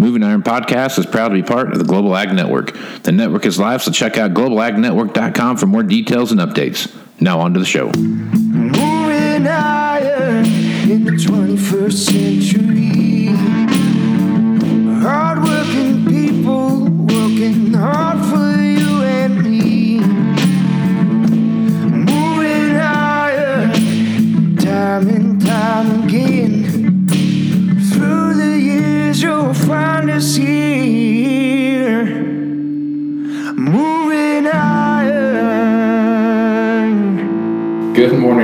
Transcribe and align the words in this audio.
Moving 0.00 0.22
Iron 0.22 0.42
Podcast 0.42 0.98
is 0.98 1.04
proud 1.04 1.28
to 1.28 1.34
be 1.34 1.42
part 1.42 1.72
of 1.72 1.78
the 1.78 1.84
Global 1.84 2.16
Ag 2.16 2.32
Network. 2.32 2.74
The 3.02 3.12
network 3.12 3.44
is 3.44 3.58
live, 3.58 3.82
so 3.82 3.90
check 3.90 4.16
out 4.16 4.32
globalagnetwork.com 4.32 5.58
for 5.58 5.66
more 5.66 5.82
details 5.82 6.32
and 6.32 6.40
updates. 6.40 6.90
Now 7.20 7.40
on 7.40 7.52
to 7.52 7.60
the 7.60 7.66
show. 7.66 7.92
Moving 7.98 9.46
iron 9.46 10.46
in 10.90 11.04
the 11.04 11.10
21st 11.10 11.92
century. 11.92 12.59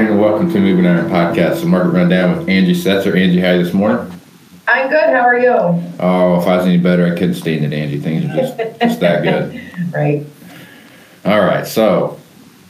Morning 0.07 0.25
and 0.25 0.33
welcome 0.33 0.53
to 0.53 0.61
Moving 0.61 0.87
Iron 0.87 1.11
Podcast, 1.11 1.63
the 1.63 1.67
market 1.67 1.89
rundown 1.89 2.39
with 2.39 2.49
Angie 2.49 2.75
Setzer. 2.75 3.19
Angie, 3.19 3.41
how 3.41 3.49
are 3.49 3.57
you 3.57 3.65
this 3.65 3.75
morning? 3.75 4.13
I'm 4.69 4.89
good. 4.89 5.09
How 5.09 5.23
are 5.23 5.37
you? 5.37 5.51
Oh, 5.51 6.41
if 6.41 6.47
I 6.47 6.57
was 6.59 6.67
any 6.67 6.79
better, 6.79 7.07
I 7.07 7.11
couldn't 7.11 7.35
stand 7.35 7.65
it, 7.65 7.73
Angie. 7.73 7.99
Things 7.99 8.25
are 8.25 8.37
just, 8.37 8.81
just 8.81 9.01
that 9.01 9.23
good. 9.25 9.61
Right. 9.93 10.25
All 11.25 11.41
right, 11.41 11.67
so 11.67 12.21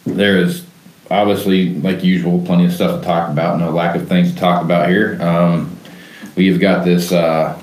there 0.06 0.38
is 0.38 0.64
obviously, 1.10 1.74
like 1.74 2.02
usual, 2.02 2.42
plenty 2.46 2.66
of 2.66 2.72
stuff 2.72 3.00
to 3.00 3.06
talk 3.06 3.28
about. 3.30 3.58
No 3.58 3.70
lack 3.70 3.96
of 3.96 4.08
things 4.08 4.32
to 4.32 4.38
talk 4.38 4.62
about 4.62 4.88
here. 4.88 5.20
Um, 5.20 5.76
we've 6.36 6.60
got 6.60 6.84
this, 6.84 7.12
uh, 7.12 7.60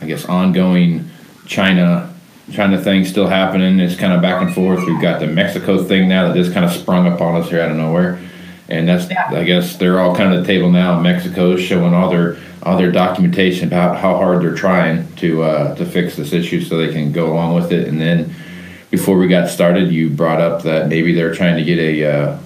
I 0.00 0.06
guess, 0.06 0.24
ongoing 0.24 1.10
China 1.46 2.14
China 2.50 2.80
thing 2.80 3.04
still 3.04 3.26
happening. 3.26 3.80
It's 3.80 3.96
kind 3.96 4.12
of 4.12 4.22
back 4.22 4.40
and 4.40 4.54
forth. 4.54 4.86
We've 4.86 5.02
got 5.02 5.20
the 5.20 5.26
Mexico 5.26 5.82
thing 5.82 6.08
now 6.08 6.28
that 6.28 6.34
just 6.34 6.52
kind 6.52 6.64
of 6.64 6.70
sprung 6.70 7.06
up 7.06 7.20
on 7.20 7.42
us 7.42 7.50
here 7.50 7.60
out 7.60 7.72
of 7.72 7.76
nowhere, 7.76 8.20
and 8.68 8.88
that's 8.88 9.08
Yeah. 9.10 9.30
I 9.30 9.44
guess 9.44 9.76
they're 9.76 10.00
all 10.00 10.14
kind 10.14 10.32
of 10.32 10.40
at 10.40 10.46
the 10.46 10.52
table 10.52 10.70
now. 10.70 10.98
Mexico's 11.00 11.60
showing 11.60 11.94
all 11.94 12.10
their 12.10 12.36
all 12.62 12.76
their 12.76 12.90
documentation 12.90 13.68
about 13.68 13.96
how 13.98 14.16
hard 14.16 14.42
they're 14.42 14.54
trying 14.54 15.06
to 15.16 15.42
uh, 15.42 15.74
to 15.76 15.84
fix 15.86 16.16
this 16.16 16.32
issue 16.32 16.60
so 16.60 16.76
they 16.76 16.92
can 16.92 17.12
go 17.12 17.32
along 17.32 17.54
with 17.54 17.72
it, 17.72 17.86
and 17.88 18.00
then 18.00 18.34
before 18.90 19.18
we 19.18 19.28
got 19.28 19.48
started, 19.48 19.90
you 19.92 20.08
brought 20.10 20.40
up 20.40 20.62
that 20.62 20.88
maybe 20.88 21.12
they're 21.14 21.34
trying 21.34 21.56
to 21.56 21.64
get 21.64 21.78
a 21.78 22.04
uh, 22.04 22.38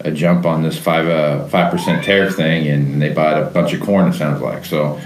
a 0.00 0.10
jump 0.10 0.46
on 0.46 0.62
this 0.62 0.78
five 0.78 1.06
uh 1.08 1.46
five 1.48 1.70
percent 1.70 2.04
tariff 2.04 2.34
thing, 2.36 2.68
and 2.68 3.00
they 3.02 3.12
bought 3.12 3.40
a 3.42 3.46
bunch 3.46 3.72
of 3.72 3.80
corn. 3.80 4.08
It 4.08 4.14
sounds 4.14 4.40
like 4.40 4.64
so. 4.64 4.98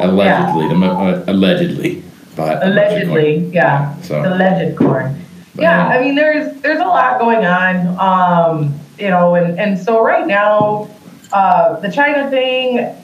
Allegedly, 0.00 0.68
the, 0.68 0.86
uh, 0.86 1.24
allegedly, 1.26 2.02
bought 2.36 2.56
a 2.62 2.70
bunch 2.72 3.02
of 3.02 3.08
corn. 3.08 3.20
Allegedly, 3.20 3.50
yeah. 3.52 4.00
So- 4.02 4.20
Alleged 4.22 4.76
corn. 4.76 5.24
But, 5.56 5.62
Yeah, 5.62 5.86
um, 5.86 5.92
I 5.92 6.00
mean, 6.00 6.14
there's 6.14 6.60
there's 6.62 6.78
a 6.78 6.84
lot 6.84 7.18
going 7.18 7.44
on. 7.44 7.74
Um, 7.98 8.77
you 8.98 9.08
know, 9.08 9.34
and 9.34 9.58
and 9.58 9.78
so 9.78 10.02
right 10.02 10.26
now, 10.26 10.90
uh, 11.32 11.78
the 11.80 11.90
China 11.90 12.30
thing. 12.30 12.94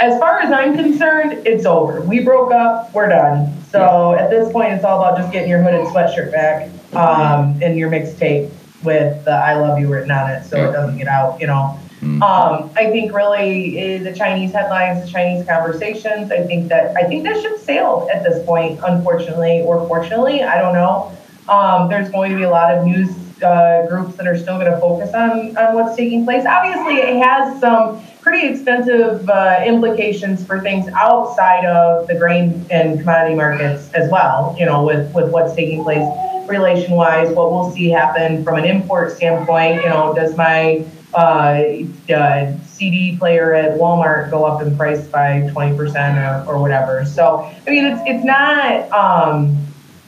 As 0.00 0.18
far 0.18 0.40
as 0.40 0.50
I'm 0.50 0.74
concerned, 0.74 1.46
it's 1.46 1.64
over. 1.64 2.00
We 2.00 2.18
broke 2.18 2.50
up. 2.50 2.92
We're 2.92 3.08
done. 3.08 3.54
So 3.70 4.14
at 4.14 4.28
this 4.28 4.52
point, 4.52 4.72
it's 4.72 4.84
all 4.84 5.00
about 5.00 5.16
just 5.16 5.32
getting 5.32 5.48
your 5.48 5.62
hooded 5.62 5.86
sweatshirt 5.86 6.32
back 6.32 6.68
um, 6.94 7.60
and 7.62 7.78
your 7.78 7.90
mixtape 7.90 8.50
with 8.82 9.24
the 9.24 9.30
"I 9.30 9.54
love 9.54 9.78
you" 9.78 9.92
written 9.92 10.10
on 10.10 10.30
it, 10.30 10.44
so 10.44 10.68
it 10.68 10.72
doesn't 10.72 10.98
get 10.98 11.08
out. 11.08 11.40
You 11.40 11.46
know. 11.46 11.78
Mm. 12.00 12.20
Um, 12.20 12.70
I 12.76 12.90
think 12.90 13.14
really 13.14 13.78
eh, 13.78 14.02
the 14.02 14.12
Chinese 14.12 14.52
headlines, 14.52 15.06
the 15.06 15.10
Chinese 15.10 15.46
conversations. 15.46 16.30
I 16.30 16.42
think 16.42 16.68
that 16.68 16.94
I 16.96 17.04
think 17.04 17.24
that 17.24 17.40
ship 17.40 17.58
sailed 17.58 18.10
at 18.10 18.22
this 18.22 18.44
point, 18.44 18.80
unfortunately 18.84 19.62
or 19.62 19.86
fortunately. 19.88 20.42
I 20.42 20.60
don't 20.60 20.74
know. 20.74 21.16
Um, 21.48 21.88
there's 21.88 22.10
going 22.10 22.32
to 22.32 22.36
be 22.36 22.42
a 22.42 22.50
lot 22.50 22.74
of 22.74 22.84
news 22.84 23.14
uh, 23.42 23.86
groups 23.86 24.16
that 24.16 24.26
are 24.26 24.36
still 24.36 24.58
going 24.58 24.70
to 24.70 24.78
focus 24.78 25.12
on 25.14 25.56
on 25.56 25.74
what's 25.74 25.96
taking 25.96 26.24
place. 26.24 26.44
Obviously, 26.46 26.96
it 26.96 27.22
has 27.22 27.60
some 27.60 28.02
pretty 28.20 28.46
extensive 28.46 29.28
uh, 29.28 29.62
implications 29.66 30.44
for 30.44 30.60
things 30.60 30.88
outside 30.94 31.64
of 31.64 32.06
the 32.06 32.14
grain 32.14 32.64
and 32.70 33.00
commodity 33.00 33.34
markets 33.34 33.92
as 33.92 34.10
well. 34.10 34.54
You 34.58 34.66
know, 34.66 34.84
with 34.84 35.12
with 35.14 35.30
what's 35.30 35.54
taking 35.54 35.82
place 35.82 36.06
relation 36.48 36.92
wise, 36.92 37.30
what 37.34 37.50
we'll 37.50 37.70
see 37.70 37.88
happen 37.88 38.44
from 38.44 38.56
an 38.58 38.64
import 38.64 39.12
standpoint. 39.12 39.82
You 39.82 39.88
know, 39.88 40.14
does 40.14 40.36
my 40.36 40.84
uh, 41.14 41.62
uh, 42.12 42.52
CD 42.64 43.16
player 43.16 43.54
at 43.54 43.78
Walmart 43.78 44.30
go 44.30 44.44
up 44.44 44.60
in 44.62 44.76
price 44.76 45.06
by 45.06 45.48
20% 45.54 46.46
or, 46.46 46.52
or 46.52 46.58
whatever. 46.60 47.04
So, 47.04 47.50
I 47.66 47.70
mean, 47.70 47.84
it's, 47.84 48.00
it's 48.04 48.24
not, 48.24 48.90
um, 48.90 49.56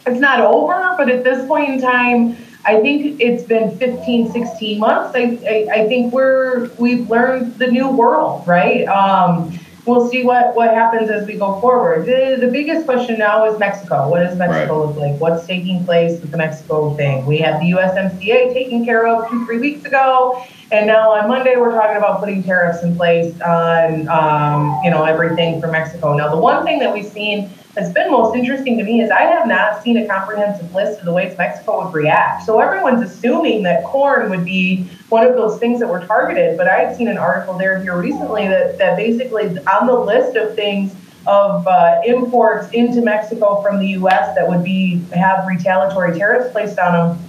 it's 0.06 0.20
not 0.20 0.40
over, 0.40 0.94
but 0.96 1.08
at 1.08 1.24
this 1.24 1.46
point 1.46 1.68
in 1.70 1.80
time, 1.80 2.36
I 2.66 2.80
think 2.80 3.20
it's 3.20 3.44
been 3.44 3.76
15, 3.78 4.32
16 4.32 4.78
months. 4.80 5.14
I, 5.14 5.38
I, 5.48 5.82
I 5.82 5.88
think 5.88 6.12
we're, 6.12 6.68
we've 6.78 7.08
learned 7.08 7.58
the 7.58 7.68
new 7.68 7.88
world, 7.88 8.46
right? 8.46 8.84
Um, 8.88 9.56
we'll 9.86 10.08
see 10.08 10.24
what, 10.24 10.56
what 10.56 10.74
happens 10.74 11.08
as 11.08 11.26
we 11.28 11.38
go 11.38 11.60
forward. 11.60 12.06
The, 12.06 12.38
the 12.44 12.50
biggest 12.50 12.84
question 12.84 13.20
now 13.20 13.46
is 13.46 13.56
Mexico. 13.58 14.08
What 14.08 14.18
does 14.18 14.36
Mexico 14.36 14.86
look 14.86 14.96
like? 14.96 15.20
What's 15.20 15.46
taking 15.46 15.84
place 15.84 16.20
with 16.20 16.32
the 16.32 16.36
Mexico 16.36 16.94
thing? 16.96 17.24
We 17.24 17.38
have 17.38 17.60
the 17.60 17.70
USMCA 17.70 18.52
taken 18.52 18.84
care 18.84 19.06
of 19.06 19.30
two, 19.30 19.46
three 19.46 19.58
weeks 19.58 19.84
ago. 19.84 20.44
And 20.72 20.88
now 20.88 21.12
on 21.12 21.28
Monday, 21.28 21.54
we're 21.56 21.70
talking 21.70 21.96
about 21.96 22.18
putting 22.18 22.42
tariffs 22.42 22.82
in 22.82 22.96
place 22.96 23.40
on, 23.42 24.08
um, 24.08 24.80
you 24.82 24.90
know, 24.90 25.04
everything 25.04 25.60
from 25.60 25.70
Mexico. 25.70 26.16
Now, 26.16 26.34
the 26.34 26.40
one 26.40 26.64
thing 26.64 26.80
that 26.80 26.92
we've 26.92 27.06
seen 27.06 27.48
that's 27.76 27.92
been 27.92 28.10
most 28.10 28.34
interesting 28.34 28.78
to 28.78 28.84
me 28.84 29.02
is 29.02 29.10
I 29.10 29.24
have 29.24 29.46
not 29.46 29.82
seen 29.82 29.98
a 29.98 30.06
comprehensive 30.06 30.74
list 30.74 30.98
of 31.00 31.04
the 31.04 31.12
ways 31.12 31.36
Mexico 31.36 31.84
would 31.84 31.92
react. 31.92 32.44
So 32.44 32.58
everyone's 32.58 33.02
assuming 33.02 33.62
that 33.64 33.84
corn 33.84 34.30
would 34.30 34.46
be 34.46 34.88
one 35.10 35.26
of 35.26 35.34
those 35.34 35.58
things 35.58 35.78
that 35.80 35.88
were 35.88 36.00
targeted. 36.06 36.56
But 36.56 36.68
I 36.68 36.78
had 36.78 36.96
seen 36.96 37.06
an 37.06 37.18
article 37.18 37.58
there 37.58 37.78
here 37.82 38.00
recently 38.00 38.48
that, 38.48 38.78
that 38.78 38.96
basically 38.96 39.58
on 39.66 39.86
the 39.86 39.92
list 39.92 40.36
of 40.36 40.54
things 40.54 40.94
of 41.26 41.66
uh, 41.66 42.00
imports 42.06 42.70
into 42.72 43.02
Mexico 43.02 43.60
from 43.60 43.78
the 43.78 43.88
U.S. 43.88 44.34
that 44.36 44.48
would 44.48 44.64
be 44.64 45.02
have 45.12 45.46
retaliatory 45.46 46.18
tariffs 46.18 46.50
placed 46.52 46.78
on 46.78 47.10
them. 47.10 47.24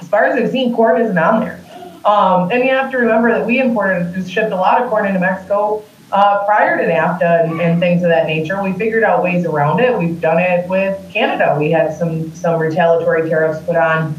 As 0.00 0.08
far 0.08 0.24
as 0.24 0.42
I've 0.42 0.50
seen, 0.50 0.74
corn 0.74 1.02
isn't 1.02 1.18
on 1.18 1.40
there. 1.40 1.62
Um, 2.06 2.50
and 2.50 2.64
you 2.64 2.70
have 2.70 2.90
to 2.92 2.96
remember 2.96 3.30
that 3.30 3.46
we 3.46 3.58
imported, 3.58 4.28
shipped 4.28 4.52
a 4.52 4.56
lot 4.56 4.80
of 4.80 4.88
corn 4.88 5.06
into 5.06 5.20
Mexico 5.20 5.84
uh, 6.12 6.44
prior 6.44 6.76
to 6.76 6.84
NAFTA 6.84 7.44
and, 7.44 7.60
and 7.60 7.80
things 7.80 8.02
of 8.02 8.10
that 8.10 8.26
nature. 8.26 8.62
We 8.62 8.72
figured 8.74 9.02
out 9.02 9.22
ways 9.22 9.46
around 9.46 9.80
it. 9.80 9.98
We've 9.98 10.20
done 10.20 10.38
it 10.38 10.68
with 10.68 11.10
Canada. 11.10 11.56
We 11.58 11.70
had 11.70 11.96
some 11.96 12.34
some 12.34 12.60
retaliatory 12.60 13.28
tariffs 13.28 13.64
put 13.64 13.76
on 13.76 14.14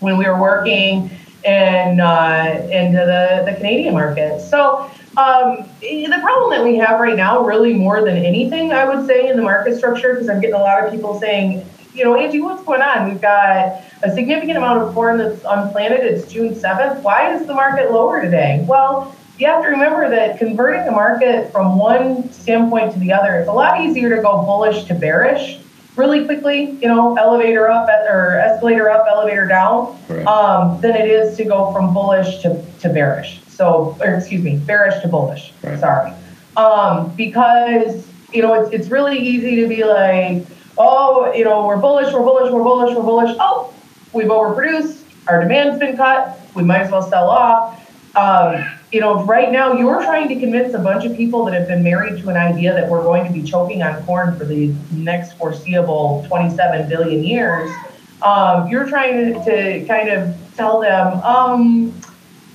when 0.00 0.18
we 0.18 0.26
were 0.26 0.38
working 0.38 1.10
in 1.44 2.00
uh, 2.00 2.68
into 2.70 2.98
the, 2.98 3.50
the 3.50 3.56
Canadian 3.56 3.94
market. 3.94 4.40
So 4.40 4.90
um, 5.16 5.68
the 5.80 6.18
problem 6.20 6.50
that 6.50 6.64
we 6.64 6.76
have 6.76 7.00
right 7.00 7.16
now, 7.16 7.44
really 7.44 7.72
more 7.72 8.02
than 8.02 8.16
anything, 8.16 8.72
I 8.72 8.84
would 8.84 9.06
say, 9.06 9.28
in 9.28 9.36
the 9.36 9.42
market 9.42 9.76
structure, 9.76 10.14
because 10.14 10.28
I'm 10.28 10.40
getting 10.40 10.56
a 10.56 10.58
lot 10.58 10.84
of 10.84 10.92
people 10.92 11.18
saying, 11.20 11.64
you 11.94 12.04
know, 12.04 12.16
Angie, 12.16 12.40
what's 12.40 12.64
going 12.64 12.82
on? 12.82 13.08
We've 13.08 13.20
got 13.20 13.82
a 14.02 14.12
significant 14.12 14.58
amount 14.58 14.82
of 14.82 14.92
corn 14.92 15.18
that's 15.18 15.44
unplanted. 15.44 16.00
It's 16.00 16.30
June 16.30 16.54
7th. 16.54 17.02
Why 17.02 17.32
is 17.32 17.46
the 17.46 17.54
market 17.54 17.92
lower 17.92 18.20
today? 18.20 18.64
Well, 18.68 19.14
you 19.38 19.46
have 19.46 19.62
to 19.62 19.68
remember 19.68 20.08
that 20.10 20.38
converting 20.38 20.84
the 20.84 20.92
market 20.92 21.50
from 21.50 21.76
one 21.78 22.32
standpoint 22.32 22.92
to 22.92 22.98
the 23.00 23.12
other, 23.12 23.34
it's 23.36 23.48
a 23.48 23.52
lot 23.52 23.80
easier 23.80 24.14
to 24.14 24.22
go 24.22 24.42
bullish 24.42 24.84
to 24.84 24.94
bearish 24.94 25.58
really 25.96 26.24
quickly, 26.24 26.70
you 26.82 26.88
know, 26.88 27.16
elevator 27.16 27.68
up 27.68 27.88
or 27.88 28.38
escalator 28.40 28.90
up, 28.90 29.06
elevator 29.08 29.46
down, 29.46 29.96
Right. 30.08 30.26
um, 30.26 30.80
than 30.80 30.96
it 30.96 31.08
is 31.08 31.36
to 31.36 31.44
go 31.44 31.72
from 31.72 31.94
bullish 31.94 32.42
to, 32.42 32.64
to 32.80 32.88
bearish. 32.88 33.40
So, 33.48 33.96
or 34.00 34.14
excuse 34.14 34.42
me, 34.42 34.56
bearish 34.56 35.00
to 35.02 35.08
bullish. 35.08 35.52
Right. 35.62 35.78
Sorry. 35.78 36.12
Um, 36.56 37.14
because, 37.14 38.06
you 38.32 38.42
know, 38.42 38.54
it's, 38.54 38.72
it's 38.72 38.88
really 38.88 39.18
easy 39.18 39.56
to 39.62 39.68
be 39.68 39.84
like, 39.84 40.44
oh, 40.78 41.32
you 41.32 41.44
know, 41.44 41.64
we're 41.66 41.76
bullish, 41.76 42.12
we're 42.12 42.22
bullish, 42.24 42.52
we're 42.52 42.62
bullish, 42.64 42.94
we're 42.96 43.02
bullish. 43.02 43.36
Oh, 43.38 43.72
we've 44.12 44.26
overproduced, 44.26 45.02
our 45.28 45.40
demand's 45.42 45.78
been 45.78 45.96
cut, 45.96 46.40
we 46.54 46.62
might 46.64 46.80
as 46.82 46.90
well 46.90 47.02
sell 47.02 47.30
off. 47.30 47.80
Um, 48.16 48.64
you 48.94 49.00
know, 49.00 49.24
right 49.24 49.50
now 49.50 49.72
you're 49.72 50.00
trying 50.04 50.28
to 50.28 50.38
convince 50.38 50.72
a 50.72 50.78
bunch 50.78 51.04
of 51.04 51.16
people 51.16 51.44
that 51.46 51.52
have 51.52 51.66
been 51.66 51.82
married 51.82 52.22
to 52.22 52.28
an 52.28 52.36
idea 52.36 52.72
that 52.72 52.88
we're 52.88 53.02
going 53.02 53.26
to 53.26 53.32
be 53.32 53.42
choking 53.42 53.82
on 53.82 54.00
corn 54.04 54.38
for 54.38 54.44
the 54.44 54.72
next 54.92 55.32
foreseeable 55.32 56.24
27 56.28 56.88
billion 56.88 57.24
years. 57.24 57.74
Um, 58.22 58.68
you're 58.68 58.88
trying 58.88 59.34
to, 59.34 59.44
to 59.44 59.84
kind 59.86 60.10
of 60.10 60.36
tell 60.56 60.80
them, 60.80 61.20
um, 61.24 61.92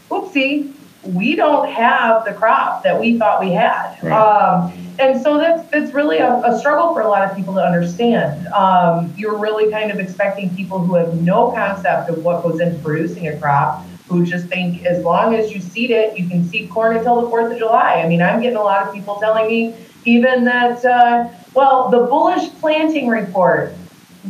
oopsie, 0.10 0.74
we 1.04 1.36
don't 1.36 1.70
have 1.70 2.24
the 2.24 2.32
crop 2.32 2.84
that 2.84 2.98
we 2.98 3.20
thought 3.20 3.42
we 3.42 3.52
had. 3.52 3.98
Right. 4.02 4.14
Um, 4.14 4.72
and 4.98 5.22
so 5.22 5.38
that's 5.38 5.70
that's 5.72 5.94
really 5.94 6.20
a, 6.20 6.42
a 6.46 6.58
struggle 6.58 6.94
for 6.94 7.02
a 7.02 7.08
lot 7.10 7.30
of 7.30 7.36
people 7.36 7.54
to 7.56 7.62
understand. 7.62 8.48
Um, 8.48 9.14
you're 9.18 9.38
really 9.38 9.70
kind 9.72 9.92
of 9.92 10.00
expecting 10.00 10.56
people 10.56 10.80
who 10.80 10.96
have 10.96 11.22
no 11.22 11.52
concept 11.52 12.10
of 12.10 12.24
what 12.24 12.44
goes 12.44 12.62
into 12.62 12.80
producing 12.80 13.28
a 13.28 13.38
crop, 13.38 13.86
who 14.10 14.26
just 14.26 14.48
think 14.48 14.86
as 14.86 15.04
long 15.04 15.36
as 15.36 15.52
you 15.54 15.62
seed 15.62 15.92
it, 15.92 16.18
you 16.18 16.28
can 16.28 16.44
seed 16.50 16.70
corn 16.70 16.98
until 16.98 17.22
the 17.22 17.30
Fourth 17.30 17.52
of 17.52 17.58
July. 17.58 18.02
I 18.04 18.08
mean, 18.08 18.22
I'm 18.22 18.42
getting 18.42 18.58
a 18.58 18.64
lot 18.64 18.88
of 18.88 18.94
people 18.94 19.16
telling 19.22 19.48
me 19.48 19.76
even 20.06 20.44
that 20.46 20.84
uh, 20.84 21.30
Well, 21.54 21.90
the 21.90 22.00
bullish 22.00 22.50
planting 22.60 23.08
report. 23.08 23.74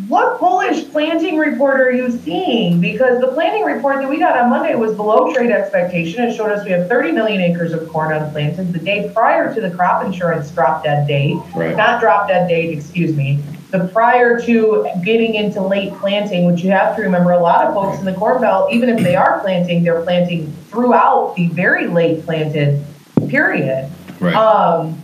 What 0.08 0.40
bullish 0.40 0.88
planting 0.92 1.38
report 1.38 1.80
are 1.82 1.92
you 1.92 2.12
seeing? 2.12 2.80
Because 2.80 3.20
the 3.22 3.30
planting 3.30 3.64
report 3.64 4.02
that 4.02 4.10
we 4.10 4.20
got 4.20 4.38
on 4.38 4.50
Monday 4.50 4.76
was 4.76 4.96
below 4.96 5.34
trade 5.34 5.50
expectation. 5.50 6.24
It 6.24 6.36
showed 6.36 6.52
us 6.52 6.64
we 6.64 6.72
have 6.72 6.88
30 6.88 7.12
million 7.14 7.42
acres 7.42 7.74
of 7.74 7.88
corn 7.90 8.12
unplanted. 8.14 8.72
The 8.72 8.80
day 8.80 9.10
prior 9.14 9.54
to 9.54 9.62
the 9.62 9.72
crop 9.72 10.06
insurance 10.06 10.52
drop 10.52 10.84
dead 10.84 11.08
date, 11.08 11.38
Right. 11.56 11.76
not 11.76 12.02
drop 12.02 12.28
dead 12.28 12.48
date, 12.48 12.78
excuse 12.78 13.16
me, 13.16 13.42
the 13.72 13.88
prior 13.88 14.40
to 14.42 14.90
getting 15.04 15.36
into 15.36 15.62
late 15.62 15.94
planting, 15.94 16.46
which 16.46 16.64
you 16.64 16.72
have 16.72 16.96
to 16.96 17.02
remember, 17.04 17.32
a 17.32 17.40
lot 17.40 17.68
of 17.68 17.74
folks 17.74 18.00
in 18.00 18.06
the 18.06 18.14
Corn 18.14 18.42
Belt, 18.42 18.74
even 18.74 18.90
if 18.90 19.04
they 19.04 19.16
are 19.16 19.40
planting, 19.42 19.84
they're 19.84 20.02
planting 20.02 20.52
throughout 20.70 21.36
the 21.36 21.48
very 21.50 21.88
late 21.88 22.26
planted 22.26 22.84
period. 23.28 23.92
Right. 24.20 24.34
Um, 24.34 25.02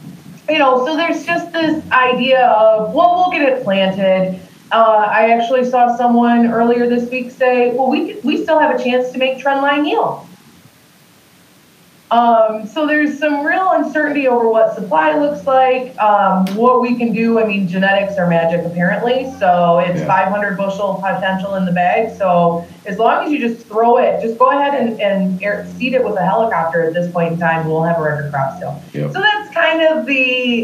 you 0.49 0.57
know, 0.57 0.85
so 0.85 0.95
there's 0.95 1.25
just 1.25 1.51
this 1.51 1.83
idea 1.91 2.47
of, 2.47 2.93
well, 2.93 3.15
we'll 3.15 3.31
get 3.31 3.47
it 3.47 3.63
planted. 3.63 4.39
Uh, 4.71 5.07
I 5.09 5.29
actually 5.29 5.63
saw 5.69 5.95
someone 5.95 6.47
earlier 6.47 6.89
this 6.89 7.09
week 7.09 7.31
say, 7.31 7.71
well, 7.75 7.89
we, 7.89 8.15
we 8.23 8.41
still 8.43 8.59
have 8.59 8.79
a 8.79 8.83
chance 8.83 9.11
to 9.11 9.19
make 9.19 9.39
trend 9.39 9.61
line 9.61 9.85
yield. 9.85 10.24
Um, 12.11 12.67
so 12.67 12.85
there's 12.85 13.17
some 13.17 13.43
real 13.43 13.71
uncertainty 13.71 14.27
over 14.27 14.47
what 14.47 14.75
supply 14.75 15.17
looks 15.17 15.47
like, 15.47 15.97
um, 15.97 16.45
what 16.55 16.79
we 16.79 16.95
can 16.95 17.11
do. 17.13 17.39
I 17.39 17.45
mean, 17.45 17.67
genetics 17.67 18.17
are 18.17 18.27
magic 18.27 18.63
apparently. 18.63 19.31
So 19.39 19.79
it's 19.79 20.01
Yeah. 20.01 20.05
500 20.05 20.55
bushel 20.55 21.01
potential 21.03 21.55
in 21.55 21.65
the 21.65 21.71
bag. 21.71 22.15
So 22.15 22.63
as 22.85 22.99
long 22.99 23.25
as 23.25 23.31
you 23.31 23.39
just 23.39 23.65
throw 23.65 23.97
it, 23.97 24.21
just 24.21 24.37
go 24.37 24.51
ahead 24.51 24.79
and, 24.79 25.01
and 25.01 25.41
air, 25.41 25.65
seed 25.77 25.93
it 25.93 26.05
with 26.05 26.15
a 26.15 26.23
helicopter 26.23 26.83
at 26.83 26.93
this 26.93 27.11
point 27.11 27.33
in 27.33 27.39
time, 27.39 27.67
we'll 27.67 27.81
have 27.83 27.97
a 27.97 28.03
record 28.03 28.31
crop 28.31 28.57
still. 28.57 28.79
Yep. 28.93 29.11
So 29.11 29.19
that's 29.21 29.51
kind 29.53 29.81
of 29.81 30.05
the, 30.05 30.13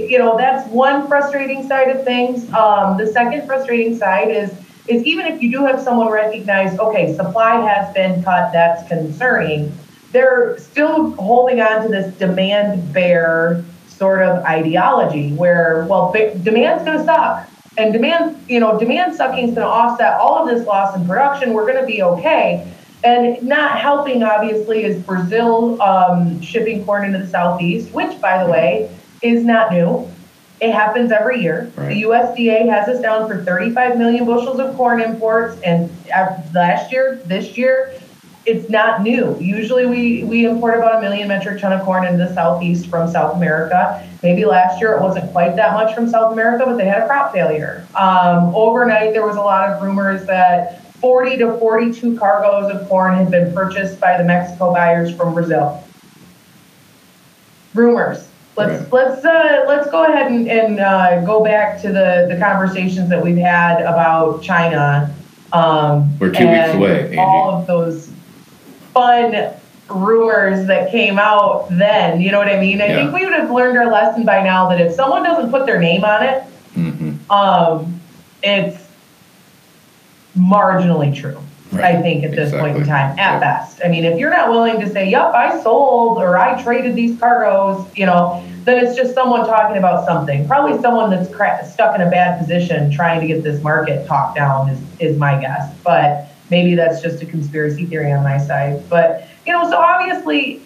you 0.09 0.19
know, 0.19 0.37
that's 0.37 0.69
one 0.69 1.07
frustrating 1.07 1.67
side 1.67 1.89
of 1.89 2.03
things. 2.03 2.51
Um, 2.53 2.97
the 2.97 3.07
second 3.07 3.47
frustrating 3.47 3.97
side 3.97 4.29
is, 4.29 4.51
is 4.87 5.03
even 5.03 5.25
if 5.25 5.41
you 5.41 5.51
do 5.51 5.65
have 5.65 5.81
someone 5.81 6.09
recognize, 6.11 6.77
okay, 6.77 7.15
supply 7.15 7.55
has 7.67 7.91
been 7.95 8.23
cut, 8.23 8.51
that's 8.51 8.87
concerning, 8.87 9.71
they're 10.11 10.57
still 10.57 11.11
holding 11.11 11.61
on 11.61 11.83
to 11.83 11.87
this 11.89 12.13
demand 12.17 12.93
bear 12.93 13.63
sort 13.87 14.21
of 14.23 14.43
ideology 14.45 15.31
where, 15.33 15.85
well, 15.89 16.11
ba- 16.11 16.37
demand's 16.39 16.83
going 16.83 16.97
to 16.97 17.03
suck. 17.03 17.47
And 17.77 17.93
demand, 17.93 18.43
you 18.49 18.59
know, 18.59 18.77
demand 18.77 19.15
sucking 19.15 19.49
is 19.49 19.55
going 19.55 19.67
to 19.67 19.71
offset 19.71 20.13
all 20.15 20.43
of 20.43 20.53
this 20.53 20.67
loss 20.67 20.95
in 20.95 21.05
production. 21.07 21.53
We're 21.53 21.65
going 21.65 21.79
to 21.79 21.85
be 21.85 22.03
okay. 22.03 22.67
And 23.03 23.41
not 23.43 23.79
helping, 23.79 24.23
obviously, 24.23 24.83
is 24.83 25.01
Brazil 25.03 25.81
um, 25.81 26.41
shipping 26.41 26.83
corn 26.85 27.05
into 27.05 27.19
the 27.19 27.27
southeast, 27.27 27.91
which, 27.93 28.19
by 28.19 28.43
the 28.43 28.49
way, 28.49 28.89
is 29.21 29.43
not 29.43 29.71
new. 29.71 30.07
It 30.59 30.73
happens 30.73 31.11
every 31.11 31.41
year. 31.41 31.71
Right. 31.75 31.89
The 31.89 32.03
USDA 32.03 32.69
has 32.69 32.87
us 32.87 33.01
down 33.01 33.27
for 33.27 33.43
35 33.43 33.97
million 33.97 34.25
bushels 34.25 34.59
of 34.59 34.75
corn 34.75 35.01
imports, 35.01 35.59
and 35.61 35.89
uh, 36.13 36.37
last 36.53 36.91
year, 36.91 37.21
this 37.25 37.57
year, 37.57 37.93
it's 38.45 38.69
not 38.69 39.01
new. 39.01 39.37
Usually, 39.39 39.85
we 39.85 40.23
we 40.23 40.45
import 40.45 40.77
about 40.77 40.97
a 40.97 41.01
million 41.01 41.27
metric 41.27 41.61
ton 41.61 41.73
of 41.73 41.81
corn 41.81 42.05
into 42.05 42.17
the 42.17 42.33
southeast 42.33 42.87
from 42.87 43.09
South 43.09 43.35
America. 43.35 44.07
Maybe 44.23 44.45
last 44.45 44.79
year 44.79 44.93
it 44.93 45.01
wasn't 45.01 45.31
quite 45.31 45.55
that 45.55 45.73
much 45.73 45.93
from 45.93 46.09
South 46.09 46.33
America, 46.33 46.65
but 46.65 46.77
they 46.77 46.85
had 46.85 47.03
a 47.03 47.07
crop 47.07 47.33
failure. 47.33 47.87
Um, 47.95 48.53
overnight, 48.55 49.13
there 49.13 49.25
was 49.25 49.35
a 49.35 49.41
lot 49.41 49.69
of 49.69 49.81
rumors 49.81 50.25
that 50.25 50.93
40 50.95 51.37
to 51.37 51.57
42 51.57 52.17
cargoes 52.17 52.71
of 52.71 52.87
corn 52.87 53.15
had 53.15 53.31
been 53.31 53.53
purchased 53.53 53.99
by 53.99 54.17
the 54.17 54.23
Mexico 54.23 54.71
buyers 54.73 55.15
from 55.15 55.33
Brazil. 55.33 55.83
Rumors. 57.73 58.27
Let's 58.57 58.81
Right. 58.83 58.93
let's 58.93 59.25
uh, 59.25 59.63
let's 59.67 59.89
go 59.89 60.03
ahead 60.05 60.31
and, 60.31 60.47
and 60.49 60.79
uh, 60.79 61.21
go 61.21 61.43
back 61.43 61.81
to 61.83 61.87
the 61.87 62.27
the 62.29 62.37
conversations 62.37 63.09
that 63.09 63.23
we've 63.23 63.37
had 63.37 63.81
about 63.81 64.43
China. 64.43 65.13
Um, 65.53 66.17
We're 66.19 66.31
two 66.31 66.47
weeks 66.47 66.73
away. 66.73 67.17
All 67.17 67.51
of 67.51 67.67
those 67.67 68.11
fun 68.93 69.51
rumors 69.89 70.65
that 70.67 70.91
came 70.91 71.19
out 71.19 71.67
then. 71.69 72.21
You 72.21 72.31
know 72.31 72.39
what 72.39 72.47
I 72.49 72.59
mean? 72.59 72.81
I 72.81 72.87
Yeah. 72.87 72.95
think 73.01 73.13
we 73.13 73.25
would 73.25 73.33
have 73.33 73.51
learned 73.51 73.77
our 73.77 73.91
lesson 73.91 74.23
by 74.25 74.41
now 74.41 74.67
that 74.67 74.79
if 74.79 74.93
someone 74.93 75.23
doesn't 75.23 75.49
put 75.51 75.65
their 75.65 75.79
name 75.79 76.03
on 76.03 76.23
it, 76.23 76.43
hmm 76.73 77.11
um, 77.29 77.99
it's 78.43 78.87
marginally 80.37 81.13
true. 81.13 81.37
Right. 81.71 81.95
I 81.95 82.01
think 82.01 82.25
at 82.25 82.31
this 82.31 82.51
point 82.51 82.75
in 82.75 82.83
time, 82.85 83.17
at 83.17 83.33
Yep. 83.33 83.39
best. 83.39 83.81
I 83.83 83.87
mean, 83.87 84.03
if 84.03 84.19
you're 84.19 84.29
not 84.29 84.49
willing 84.49 84.77
to 84.81 84.89
say, 84.89 85.07
"Yep, 85.07 85.31
I 85.33 85.57
sold" 85.61 86.17
or 86.17 86.37
"I 86.37 86.61
traded 86.61 86.95
these 86.95 87.17
cargoes," 87.17 87.85
you 87.95 88.05
know, 88.05 88.41
then 88.65 88.77
it's 88.83 88.93
just 88.93 89.13
someone 89.13 89.45
talking 89.45 89.77
about 89.77 90.05
something. 90.05 90.45
Probably 90.47 90.77
someone 90.81 91.09
that's 91.09 91.33
cra- 91.33 91.63
stuck 91.65 91.95
in 91.95 92.01
a 92.01 92.09
bad 92.09 92.37
position 92.37 92.91
trying 92.91 93.21
to 93.21 93.25
get 93.27 93.41
this 93.41 93.63
market 93.63 94.05
talked 94.05 94.35
down 94.35 94.67
is 94.69 94.79
is 94.99 95.17
my 95.17 95.35
guess. 95.39 95.69
But 95.85 96.27
maybe 96.51 96.75
that's 96.75 97.01
just 97.01 97.23
a 97.23 97.25
conspiracy 97.25 97.85
theory 97.85 98.11
on 98.11 98.23
my 98.23 98.37
side. 98.37 98.87
But 98.89 99.27
you 99.47 99.53
know, 99.53 99.67
so 99.69 99.77
obviously, 99.77 100.61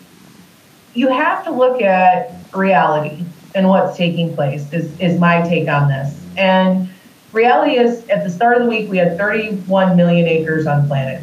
you 0.93 1.07
have 1.07 1.45
to 1.45 1.51
look 1.51 1.81
at 1.81 2.33
reality 2.53 3.23
and 3.53 3.69
what's 3.69 3.95
taking 3.95 4.35
place. 4.35 4.73
Is 4.73 4.99
is 4.99 5.17
my 5.17 5.41
take 5.47 5.69
on 5.69 5.87
this 5.87 6.19
and 6.37 6.89
reality 7.31 7.77
is 7.77 8.07
at 8.07 8.23
the 8.23 8.29
start 8.29 8.57
of 8.57 8.63
the 8.63 8.69
week 8.69 8.89
we 8.89 8.97
had 8.97 9.17
31 9.17 9.95
million 9.95 10.27
acres 10.27 10.65
unplanted 10.65 11.21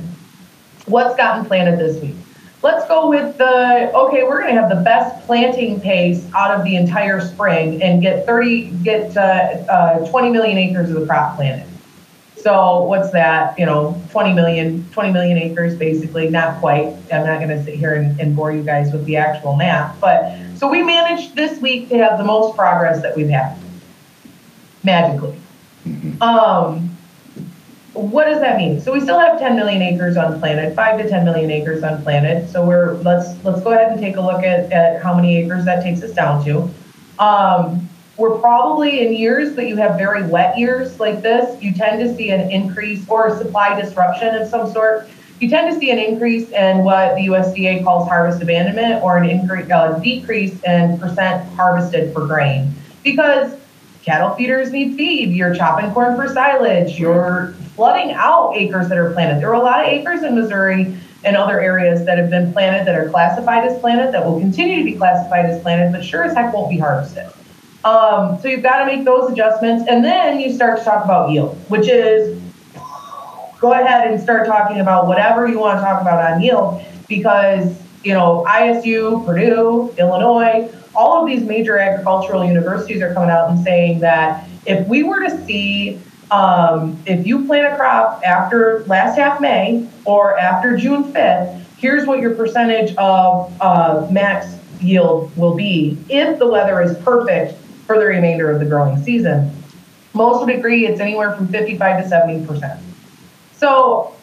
what's 0.86 1.16
gotten 1.16 1.44
planted 1.44 1.78
this 1.78 2.00
week 2.02 2.14
let's 2.62 2.86
go 2.86 3.08
with 3.08 3.36
the 3.38 3.90
okay 3.94 4.22
we're 4.22 4.42
going 4.42 4.54
to 4.54 4.60
have 4.60 4.70
the 4.70 4.82
best 4.84 5.24
planting 5.26 5.80
pace 5.80 6.28
out 6.34 6.50
of 6.50 6.64
the 6.64 6.76
entire 6.76 7.20
spring 7.20 7.82
and 7.82 8.02
get 8.02 8.26
30 8.26 8.70
get 8.82 9.16
uh, 9.16 9.20
uh, 9.20 10.10
20 10.10 10.30
million 10.30 10.58
acres 10.58 10.90
of 10.90 11.00
the 11.00 11.06
crop 11.06 11.36
planted 11.36 11.68
so 12.42 12.82
what's 12.82 13.10
that 13.10 13.58
you 13.58 13.64
know 13.64 14.00
20 14.10 14.32
million 14.34 14.88
20 14.92 15.12
million 15.12 15.38
acres 15.38 15.74
basically 15.74 16.28
not 16.28 16.58
quite 16.60 16.94
i'm 17.12 17.26
not 17.26 17.38
going 17.38 17.48
to 17.48 17.62
sit 17.64 17.74
here 17.74 17.94
and, 17.94 18.18
and 18.20 18.34
bore 18.34 18.52
you 18.52 18.62
guys 18.62 18.92
with 18.92 19.04
the 19.04 19.16
actual 19.16 19.56
math 19.56 19.98
but 20.00 20.36
so 20.56 20.68
we 20.68 20.82
managed 20.82 21.34
this 21.36 21.60
week 21.60 21.88
to 21.88 21.96
have 21.96 22.18
the 22.18 22.24
most 22.24 22.56
progress 22.56 23.00
that 23.02 23.16
we've 23.16 23.30
had 23.30 23.56
magically 24.82 25.38
um, 26.20 26.92
what 27.94 28.24
does 28.24 28.40
that 28.40 28.56
mean? 28.56 28.80
So 28.80 28.92
we 28.92 29.00
still 29.00 29.18
have 29.18 29.38
10 29.38 29.54
million 29.54 29.82
acres 29.82 30.16
unplanted, 30.16 30.74
five 30.74 31.00
to 31.00 31.08
10 31.08 31.24
million 31.24 31.50
acres 31.50 31.82
unplanted. 31.82 32.48
So 32.48 32.64
we're 32.64 32.94
let's 33.02 33.42
let's 33.44 33.60
go 33.62 33.72
ahead 33.72 33.92
and 33.92 34.00
take 34.00 34.16
a 34.16 34.20
look 34.20 34.42
at, 34.42 34.72
at 34.72 35.02
how 35.02 35.14
many 35.14 35.36
acres 35.36 35.64
that 35.66 35.82
takes 35.82 36.02
us 36.02 36.12
down 36.12 36.44
to. 36.44 36.70
Um, 37.18 37.88
we're 38.16 38.38
probably 38.38 39.06
in 39.06 39.14
years 39.14 39.54
that 39.54 39.68
you 39.68 39.76
have 39.76 39.96
very 39.96 40.26
wet 40.26 40.58
years 40.58 41.00
like 41.00 41.22
this, 41.22 41.60
you 41.62 41.72
tend 41.72 42.00
to 42.00 42.14
see 42.14 42.30
an 42.30 42.50
increase 42.50 43.08
or 43.08 43.36
supply 43.38 43.80
disruption 43.80 44.34
of 44.34 44.46
some 44.48 44.70
sort. 44.70 45.08
You 45.40 45.48
tend 45.48 45.72
to 45.72 45.78
see 45.78 45.90
an 45.90 45.98
increase 45.98 46.50
in 46.50 46.84
what 46.84 47.16
the 47.16 47.22
USDA 47.26 47.82
calls 47.82 48.08
harvest 48.08 48.42
abandonment 48.42 49.02
or 49.02 49.16
an 49.16 49.28
increase, 49.28 49.70
uh, 49.70 49.98
decrease 49.98 50.62
in 50.62 50.98
percent 50.98 51.48
harvested 51.54 52.12
for 52.12 52.26
grain 52.26 52.72
because 53.02 53.58
cattle 54.04 54.34
feeders 54.34 54.70
need 54.70 54.94
feed. 54.96 55.30
You're 55.30 55.54
chopping 55.54 55.90
corn 55.92 56.14
for 56.14 56.28
silage. 56.32 56.98
You're 56.98 57.54
flooding 57.74 58.12
out 58.12 58.52
acres 58.56 58.88
that 58.88 58.98
are 58.98 59.12
planted. 59.12 59.40
There 59.40 59.50
are 59.50 59.54
a 59.54 59.62
lot 59.62 59.80
of 59.80 59.86
acres 59.86 60.22
in 60.22 60.34
Missouri 60.34 60.96
and 61.24 61.36
other 61.36 61.60
areas 61.60 62.04
that 62.04 62.18
have 62.18 62.30
been 62.30 62.52
planted 62.52 62.86
that 62.86 62.94
are 62.94 63.08
classified 63.08 63.64
as 63.64 63.78
planted 63.80 64.12
that 64.12 64.24
will 64.24 64.38
continue 64.38 64.76
to 64.78 64.84
be 64.84 64.96
classified 64.96 65.46
as 65.46 65.62
planted, 65.62 65.92
but 65.92 66.04
sure 66.04 66.24
as 66.24 66.34
heck 66.34 66.52
won't 66.52 66.68
be 66.68 66.78
harvested. 66.78 67.26
Um, 67.84 68.38
so 68.40 68.48
you've 68.48 68.62
got 68.62 68.80
to 68.80 68.86
make 68.86 69.04
those 69.04 69.30
adjustments, 69.30 69.84
and 69.88 70.04
then 70.04 70.38
you 70.38 70.52
start 70.52 70.78
to 70.78 70.84
talk 70.84 71.04
about 71.04 71.30
yield, 71.30 71.58
which 71.68 71.88
is 71.88 72.40
go 73.60 73.72
ahead 73.72 74.10
and 74.10 74.20
start 74.20 74.46
talking 74.46 74.80
about 74.80 75.06
whatever 75.06 75.48
you 75.48 75.58
want 75.58 75.78
to 75.78 75.84
talk 75.84 76.00
about 76.00 76.32
on 76.32 76.40
yield 76.40 76.82
because 77.08 77.80
you 78.04 78.12
know 78.12 78.44
ISU, 78.48 79.24
Purdue, 79.24 79.94
Illinois, 79.98 80.70
all 80.94 81.22
of 81.22 81.28
these 81.28 81.42
major 81.42 81.78
agricultural 81.78 82.44
universities 82.44 83.02
are 83.02 83.14
coming 83.14 83.30
out 83.30 83.50
and 83.50 83.62
saying 83.64 84.00
that 84.00 84.48
if 84.66 84.86
we 84.88 85.02
were 85.02 85.20
to 85.26 85.44
see 85.46 85.98
um, 86.30 87.02
if 87.06 87.26
you 87.26 87.46
plant 87.46 87.72
a 87.72 87.76
crop 87.76 88.22
after 88.24 88.84
last 88.86 89.18
half 89.18 89.40
May 89.40 89.86
or 90.04 90.38
after 90.38 90.76
June 90.76 91.12
5th, 91.12 91.62
here's 91.76 92.06
what 92.06 92.20
your 92.20 92.34
percentage 92.34 92.96
of 92.96 93.54
uh, 93.60 94.06
max 94.10 94.56
yield 94.80 95.36
will 95.36 95.54
be. 95.54 95.98
If 96.08 96.38
the 96.38 96.46
weather 96.46 96.80
is 96.80 96.96
perfect 96.98 97.61
for 97.92 97.98
the 97.98 98.06
remainder 98.06 98.50
of 98.50 98.58
the 98.58 98.64
growing 98.64 99.02
season. 99.02 99.50
Most 100.14 100.44
would 100.44 100.54
agree 100.54 100.86
it's 100.86 101.00
anywhere 101.00 101.36
from 101.36 101.48
55 101.48 102.02
to 102.02 102.08
70 102.08 102.46
percent. 102.46 102.80
So 103.56 104.14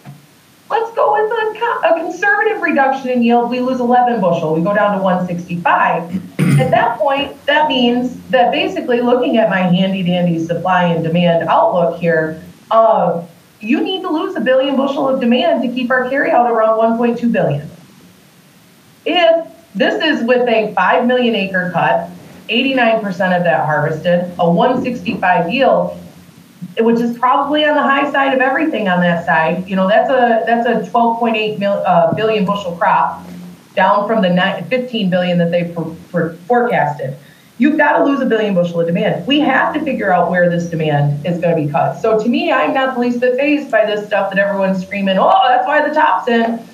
let's 0.70 0.92
go 0.96 1.14
with 1.14 1.32
a, 1.32 1.88
a 1.88 2.00
conservative 2.00 2.62
reduction 2.62 3.10
in 3.10 3.22
yield. 3.22 3.52
We 3.52 3.60
lose 3.60 3.80
11 3.80 4.22
bushel. 4.22 4.56
We 4.56 4.62
go 4.62 4.74
down 4.74 4.98
to 4.98 5.04
165. 5.04 6.60
At 6.60 6.72
that 6.72 6.98
point, 6.98 7.46
that 7.46 7.70
means 7.70 8.20
that 8.30 8.52
basically 8.52 9.02
looking 9.02 9.38
at 9.38 9.50
my 9.50 9.60
handy 9.60 10.04
dandy 10.04 10.44
supply 10.44 10.86
and 10.86 11.04
demand 11.04 11.48
outlook 11.48 12.00
here, 12.00 12.44
uh, 12.72 13.24
you 13.60 13.82
need 13.82 14.02
to 14.02 14.10
lose 14.10 14.36
a 14.36 14.42
billion 14.42 14.76
bushel 14.76 15.08
of 15.08 15.20
demand 15.20 15.62
to 15.62 15.70
keep 15.70 15.92
our 15.92 16.06
carryout 16.06 16.50
around 16.50 16.80
1.2 16.98 17.32
billion. 17.32 17.70
If 19.06 19.48
this 19.76 20.04
is 20.04 20.26
with 20.26 20.48
a 20.50 20.74
5 20.74 21.06
million 21.06 21.36
acre 21.36 21.72
cut, 21.72 22.10
89% 22.50 23.06
of 23.38 23.44
that 23.44 23.66
harvested, 23.66 24.34
a 24.40 24.50
165 24.50 25.52
yield, 25.52 25.98
which 26.80 27.00
is 27.00 27.18
probably 27.18 27.66
on 27.66 27.76
the 27.76 27.82
high 27.82 28.12
side 28.12 28.34
of 28.34 28.40
everything 28.40 28.88
on 28.88 29.00
that 29.02 29.26
side. 29.26 29.68
You 29.68 29.76
know, 29.76 29.88
that's 29.88 30.10
a 30.10 30.44
that's 30.46 30.68
a 30.68 30.92
12.8 30.92 31.60
mil, 31.60 31.74
uh, 31.74 32.14
billion 32.14 32.46
bushel 32.46 32.76
crop, 32.76 33.26
down 33.76 34.08
from 34.08 34.22
the 34.22 34.30
9, 34.30 34.66
15 34.68 35.10
billion 35.10 35.38
that 35.38 35.52
they 35.52 35.74
for, 35.74 35.96
for 36.10 36.34
forecasted. 36.48 37.16
You've 37.60 37.78
got 37.78 37.98
to 37.98 38.06
lose 38.06 38.22
a 38.22 38.26
billion 38.26 38.56
bushel 38.56 38.80
of 38.80 38.88
demand. 38.88 39.28
We 39.28 39.42
have 39.42 39.74
to 39.74 39.82
figure 39.82 40.14
out 40.14 40.32
where 40.32 40.50
this 40.50 40.68
demand 40.68 41.26
is 41.26 41.40
going 41.40 41.58
to 41.58 41.62
be 41.62 41.70
cut. 41.70 42.02
So 42.02 42.18
to 42.18 42.30
me, 42.30 42.54
I'm 42.54 42.74
not 42.74 42.96
the 42.96 43.02
least 43.02 43.20
bit 43.20 43.38
phased 43.38 43.70
by 43.70 43.86
this 43.86 44.08
stuff 44.08 44.32
that 44.32 44.40
everyone's 44.40 44.82
screaming, 44.82 45.18
oh, 45.18 45.42
that's 45.46 45.68
why 45.68 45.86
the 45.86 45.94
top's 45.94 46.30
in. 46.30 46.66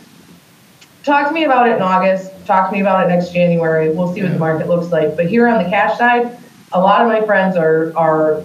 Talk 1.03 1.27
to 1.27 1.33
me 1.33 1.43
about 1.43 1.67
it 1.67 1.77
in 1.77 1.81
August. 1.81 2.31
Talk 2.45 2.69
to 2.69 2.75
me 2.75 2.81
about 2.81 3.05
it 3.05 3.09
next 3.09 3.31
January. 3.31 3.89
We'll 3.89 4.13
see 4.13 4.21
what 4.21 4.31
the 4.31 4.39
market 4.39 4.67
looks 4.67 4.91
like. 4.91 5.15
But 5.15 5.27
here 5.27 5.47
on 5.47 5.63
the 5.63 5.69
cash 5.69 5.97
side, 5.97 6.37
a 6.71 6.79
lot 6.79 7.01
of 7.01 7.07
my 7.07 7.25
friends 7.25 7.57
are 7.57 7.95
are 7.97 8.43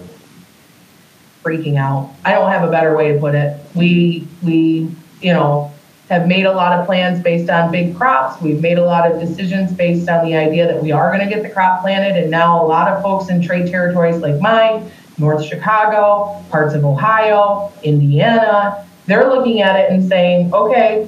freaking 1.43 1.77
out. 1.77 2.13
I 2.25 2.33
don't 2.33 2.51
have 2.51 2.67
a 2.67 2.71
better 2.71 2.95
way 2.95 3.13
to 3.13 3.19
put 3.19 3.35
it. 3.35 3.59
We 3.75 4.27
we 4.41 4.93
you 5.21 5.33
know 5.33 5.71
have 6.09 6.27
made 6.27 6.45
a 6.45 6.51
lot 6.51 6.77
of 6.77 6.85
plans 6.85 7.23
based 7.23 7.49
on 7.49 7.71
big 7.71 7.95
crops. 7.95 8.41
We've 8.41 8.59
made 8.59 8.77
a 8.77 8.83
lot 8.83 9.09
of 9.09 9.19
decisions 9.19 9.71
based 9.71 10.09
on 10.09 10.25
the 10.25 10.35
idea 10.35 10.67
that 10.67 10.83
we 10.83 10.91
are 10.91 11.09
going 11.09 11.27
to 11.27 11.33
get 11.33 11.41
the 11.41 11.49
crop 11.49 11.81
planted. 11.81 12.21
And 12.21 12.29
now 12.29 12.61
a 12.61 12.67
lot 12.67 12.89
of 12.89 13.01
folks 13.01 13.29
in 13.29 13.41
trade 13.41 13.71
territories 13.71 14.17
like 14.17 14.41
mine, 14.41 14.91
North 15.17 15.45
Chicago, 15.45 16.43
parts 16.49 16.73
of 16.73 16.83
Ohio, 16.83 17.71
Indiana, 17.83 18.85
they're 19.05 19.29
looking 19.29 19.61
at 19.61 19.79
it 19.79 19.89
and 19.89 20.05
saying, 20.07 20.53
okay, 20.53 21.07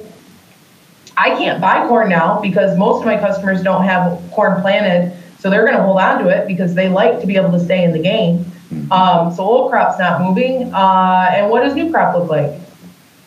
I 1.16 1.30
can't 1.30 1.60
buy 1.60 1.86
corn 1.86 2.08
now 2.08 2.40
because 2.40 2.76
most 2.76 3.00
of 3.00 3.06
my 3.06 3.16
customers 3.16 3.62
don't 3.62 3.84
have 3.84 4.20
corn 4.32 4.60
planted. 4.60 5.16
So 5.38 5.50
they're 5.50 5.64
going 5.64 5.76
to 5.76 5.82
hold 5.82 5.98
on 5.98 6.22
to 6.24 6.30
it 6.30 6.46
because 6.46 6.74
they 6.74 6.88
like 6.88 7.20
to 7.20 7.26
be 7.26 7.36
able 7.36 7.52
to 7.52 7.60
stay 7.60 7.84
in 7.84 7.92
the 7.92 7.98
game. 7.98 8.50
Um, 8.90 9.32
so 9.32 9.42
old 9.44 9.70
crop's 9.70 9.98
not 9.98 10.22
moving. 10.22 10.72
Uh, 10.72 11.30
and 11.32 11.50
what 11.50 11.62
does 11.62 11.74
new 11.74 11.90
crop 11.90 12.16
look 12.16 12.30
like? 12.30 12.60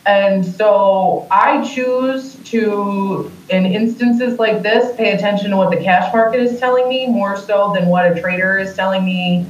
And 0.06 0.46
so 0.46 1.28
I 1.30 1.64
choose 1.64 2.36
to, 2.46 3.32
in 3.50 3.66
instances 3.66 4.40
like 4.40 4.64
this, 4.64 4.96
pay 4.96 5.12
attention 5.12 5.52
to 5.52 5.58
what 5.58 5.70
the 5.70 5.78
cash 5.78 6.12
market 6.14 6.40
is 6.40 6.60
telling 6.60 6.88
me 6.88 7.08
more 7.08 7.38
so 7.38 7.74
than 7.74 7.88
what 7.88 8.10
a 8.10 8.20
trader 8.20 8.58
is 8.58 8.74
telling 8.74 9.06
me 9.06 9.46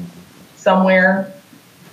somewhere. 0.56 1.32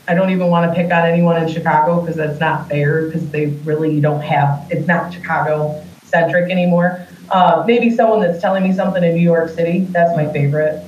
I 0.09 0.15
don't 0.15 0.31
even 0.31 0.49
want 0.49 0.71
to 0.71 0.75
pick 0.75 0.93
on 0.93 1.07
anyone 1.07 1.43
in 1.43 1.49
Chicago 1.49 2.01
because 2.01 2.17
that's 2.17 2.41
not 2.41 2.69
fair 2.69 3.07
because 3.07 3.31
they 3.31 3.47
really 3.65 4.01
don't 4.01 4.23
have, 4.23 4.67
it's 4.71 4.87
not 4.87 5.13
Chicago 5.13 5.85
centric 6.15 6.51
anymore. 6.51 7.07
Uh, 7.31 7.65
maybe 7.67 7.91
someone 7.91 8.21
that's 8.21 8.41
telling 8.41 8.63
me 8.63 8.73
something 8.73 9.03
in 9.03 9.15
New 9.15 9.23
York 9.23 9.51
City, 9.51 9.81
that's 9.91 10.17
my 10.17 10.31
favorite. 10.33 10.85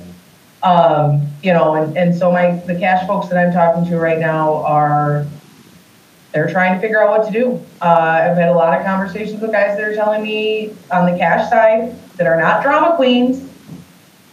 Um, 0.63 1.27
you 1.43 1.53
know, 1.53 1.75
and, 1.75 1.97
and 1.97 2.15
so 2.15 2.31
my 2.31 2.55
the 2.65 2.77
cash 2.79 3.05
folks 3.05 3.27
that 3.27 3.37
I'm 3.37 3.53
talking 3.53 3.85
to 3.89 3.97
right 3.97 4.19
now 4.19 4.63
are 4.63 5.25
they're 6.31 6.49
trying 6.49 6.73
to 6.75 6.79
figure 6.79 7.01
out 7.01 7.17
what 7.17 7.27
to 7.27 7.31
do. 7.31 7.59
Uh, 7.81 8.25
I've 8.25 8.37
had 8.37 8.49
a 8.49 8.53
lot 8.53 8.77
of 8.77 8.85
conversations 8.85 9.41
with 9.41 9.51
guys 9.51 9.77
that 9.77 9.83
are 9.83 9.95
telling 9.95 10.23
me 10.23 10.73
on 10.91 11.11
the 11.11 11.17
cash 11.17 11.49
side 11.49 11.95
that 12.17 12.27
are 12.27 12.39
not 12.39 12.63
drama 12.63 12.95
queens 12.95 13.47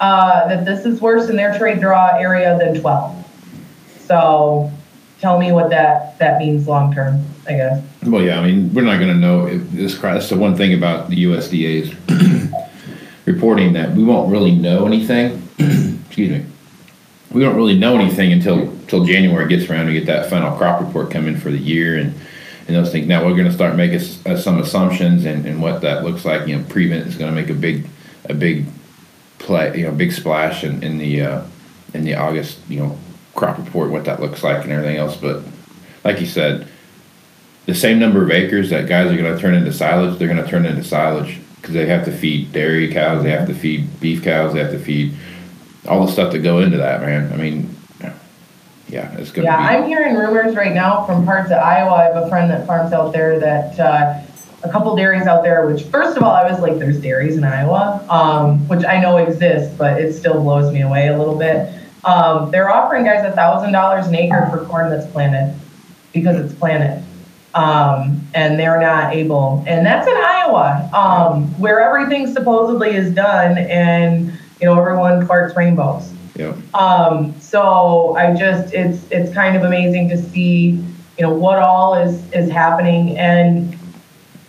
uh, 0.00 0.48
that 0.48 0.64
this 0.64 0.84
is 0.86 1.00
worse 1.00 1.28
in 1.28 1.36
their 1.36 1.56
trade 1.56 1.80
draw 1.80 2.16
area 2.16 2.56
than 2.58 2.80
12. 2.80 3.20
So 4.00 4.70
tell 5.24 5.38
me 5.38 5.52
what 5.52 5.70
that 5.70 6.18
that 6.18 6.38
means 6.38 6.68
long 6.68 6.92
term. 6.94 7.24
I 7.46 7.52
guess. 7.52 7.82
Well, 8.04 8.22
yeah, 8.22 8.38
I 8.38 8.46
mean, 8.46 8.72
we're 8.74 8.82
not 8.82 8.98
going 8.98 9.12
to 9.12 9.18
know 9.18 9.46
if 9.46 9.70
this. 9.72 9.98
That's 9.98 10.28
the 10.28 10.36
one 10.36 10.54
thing 10.54 10.74
about 10.74 11.08
the 11.08 11.24
USDA's 11.24 11.88
reporting 13.24 13.72
that 13.72 13.92
we 13.92 14.04
won't 14.04 14.30
really 14.30 14.54
know 14.54 14.86
anything. 14.86 15.42
excuse 16.06 16.30
me. 16.30 16.44
We 17.30 17.40
don't 17.40 17.56
really 17.56 17.76
know 17.76 17.98
anything 17.98 18.32
until 18.32 18.60
until 18.60 19.04
January 19.04 19.48
gets 19.48 19.68
around 19.70 19.86
to 19.86 19.92
get 19.92 20.06
that 20.06 20.28
final 20.28 20.56
crop 20.56 20.80
report 20.80 21.10
coming 21.10 21.36
for 21.36 21.50
the 21.50 21.58
year 21.58 21.96
and 21.96 22.14
and 22.66 22.76
those 22.76 22.92
things. 22.92 23.06
Now 23.06 23.24
we're 23.24 23.36
going 23.36 23.48
to 23.48 23.52
start 23.52 23.76
making 23.76 24.00
uh, 24.26 24.36
some 24.36 24.60
assumptions 24.60 25.24
and, 25.24 25.46
and 25.46 25.60
what 25.60 25.80
that 25.80 26.04
looks 26.04 26.24
like. 26.24 26.46
You 26.46 26.58
know, 26.58 26.64
prevent 26.68 27.06
is 27.06 27.16
going 27.16 27.34
to 27.34 27.40
make 27.40 27.50
a 27.50 27.54
big 27.54 27.86
a 28.26 28.34
big 28.34 28.66
play, 29.38 29.78
you 29.78 29.84
know, 29.84 29.92
big 29.92 30.12
splash 30.12 30.64
in, 30.64 30.82
in 30.82 30.98
the 30.98 31.22
uh, 31.22 31.42
in 31.94 32.04
the 32.04 32.14
August 32.14 32.58
you 32.68 32.80
know 32.80 32.98
crop 33.34 33.58
report, 33.58 33.90
what 33.90 34.04
that 34.04 34.20
looks 34.20 34.42
like 34.42 34.62
and 34.64 34.72
everything 34.72 34.96
else. 34.96 35.16
But 35.16 35.42
like 36.04 36.20
you 36.20 36.26
said 36.26 36.68
the 37.66 37.74
same 37.74 37.98
number 37.98 38.22
of 38.22 38.30
acres 38.30 38.70
that 38.70 38.86
guys 38.86 39.10
are 39.10 39.16
going 39.16 39.34
to 39.34 39.40
turn 39.40 39.54
into 39.54 39.72
silage, 39.72 40.18
they're 40.18 40.28
going 40.28 40.42
to 40.42 40.48
turn 40.48 40.66
into 40.66 40.84
silage 40.84 41.38
because 41.56 41.74
they 41.74 41.86
have 41.86 42.04
to 42.04 42.12
feed 42.12 42.52
dairy 42.52 42.92
cows, 42.92 43.22
they 43.22 43.30
have 43.30 43.48
to 43.48 43.54
feed 43.54 44.00
beef 44.00 44.22
cows, 44.22 44.52
they 44.52 44.60
have 44.60 44.70
to 44.72 44.78
feed 44.78 45.14
all 45.88 46.04
the 46.04 46.12
stuff 46.12 46.32
that 46.32 46.40
go 46.40 46.60
into 46.60 46.76
that, 46.76 47.00
man. 47.00 47.32
I 47.32 47.36
mean, 47.36 47.74
yeah, 48.88 49.10
it's 49.16 49.30
going 49.30 49.46
to 49.46 49.52
Yeah, 49.52 49.56
be. 49.56 49.76
I'm 49.76 49.88
hearing 49.88 50.14
rumors 50.14 50.54
right 50.54 50.74
now 50.74 51.06
from 51.06 51.24
parts 51.24 51.50
of 51.50 51.56
Iowa. 51.56 51.94
I 51.94 52.02
have 52.04 52.16
a 52.16 52.28
friend 52.28 52.50
that 52.50 52.66
farms 52.66 52.92
out 52.92 53.12
there 53.12 53.38
that 53.40 53.80
uh, 53.80 54.20
a 54.62 54.70
couple 54.70 54.94
dairies 54.94 55.26
out 55.26 55.42
there, 55.42 55.66
which 55.66 55.84
first 55.84 56.18
of 56.18 56.22
all, 56.22 56.32
I 56.32 56.50
was 56.50 56.60
like, 56.60 56.78
there's 56.78 57.00
dairies 57.00 57.36
in 57.36 57.44
Iowa, 57.44 58.04
um, 58.10 58.68
which 58.68 58.84
I 58.84 59.00
know 59.00 59.16
exist, 59.16 59.76
but 59.78 60.00
it 60.00 60.12
still 60.12 60.34
blows 60.42 60.72
me 60.72 60.82
away 60.82 61.08
a 61.08 61.18
little 61.18 61.38
bit. 61.38 61.72
Um, 62.04 62.50
they're 62.50 62.70
offering 62.70 63.04
guys 63.04 63.24
a 63.24 63.32
thousand 63.32 63.72
dollars 63.72 64.06
an 64.06 64.14
acre 64.14 64.48
for 64.50 64.64
corn 64.66 64.90
that's 64.90 65.10
planted 65.10 65.58
because 66.12 66.36
it's 66.36 66.58
planted. 66.58 67.02
Um, 67.54 68.26
and 68.34 68.58
they're 68.58 68.80
not 68.80 69.14
able, 69.14 69.62
and 69.64 69.86
that's 69.86 70.08
in 70.08 70.16
Iowa, 70.16 70.90
um, 70.92 71.46
where 71.60 71.80
everything 71.80 72.26
supposedly 72.32 72.96
is 72.96 73.14
done, 73.14 73.56
and 73.58 74.26
you 74.60 74.66
know 74.66 74.76
everyone 74.76 75.24
parts 75.24 75.56
rainbows. 75.56 76.12
yeah. 76.34 76.52
Um, 76.74 77.38
so 77.40 78.16
I 78.16 78.34
just 78.34 78.74
it's 78.74 79.04
it's 79.10 79.32
kind 79.32 79.56
of 79.56 79.62
amazing 79.62 80.08
to 80.08 80.18
see 80.18 80.84
you 81.16 81.22
know 81.22 81.32
what 81.32 81.60
all 81.60 81.94
is 81.94 82.28
is 82.32 82.50
happening 82.50 83.16
and 83.18 83.76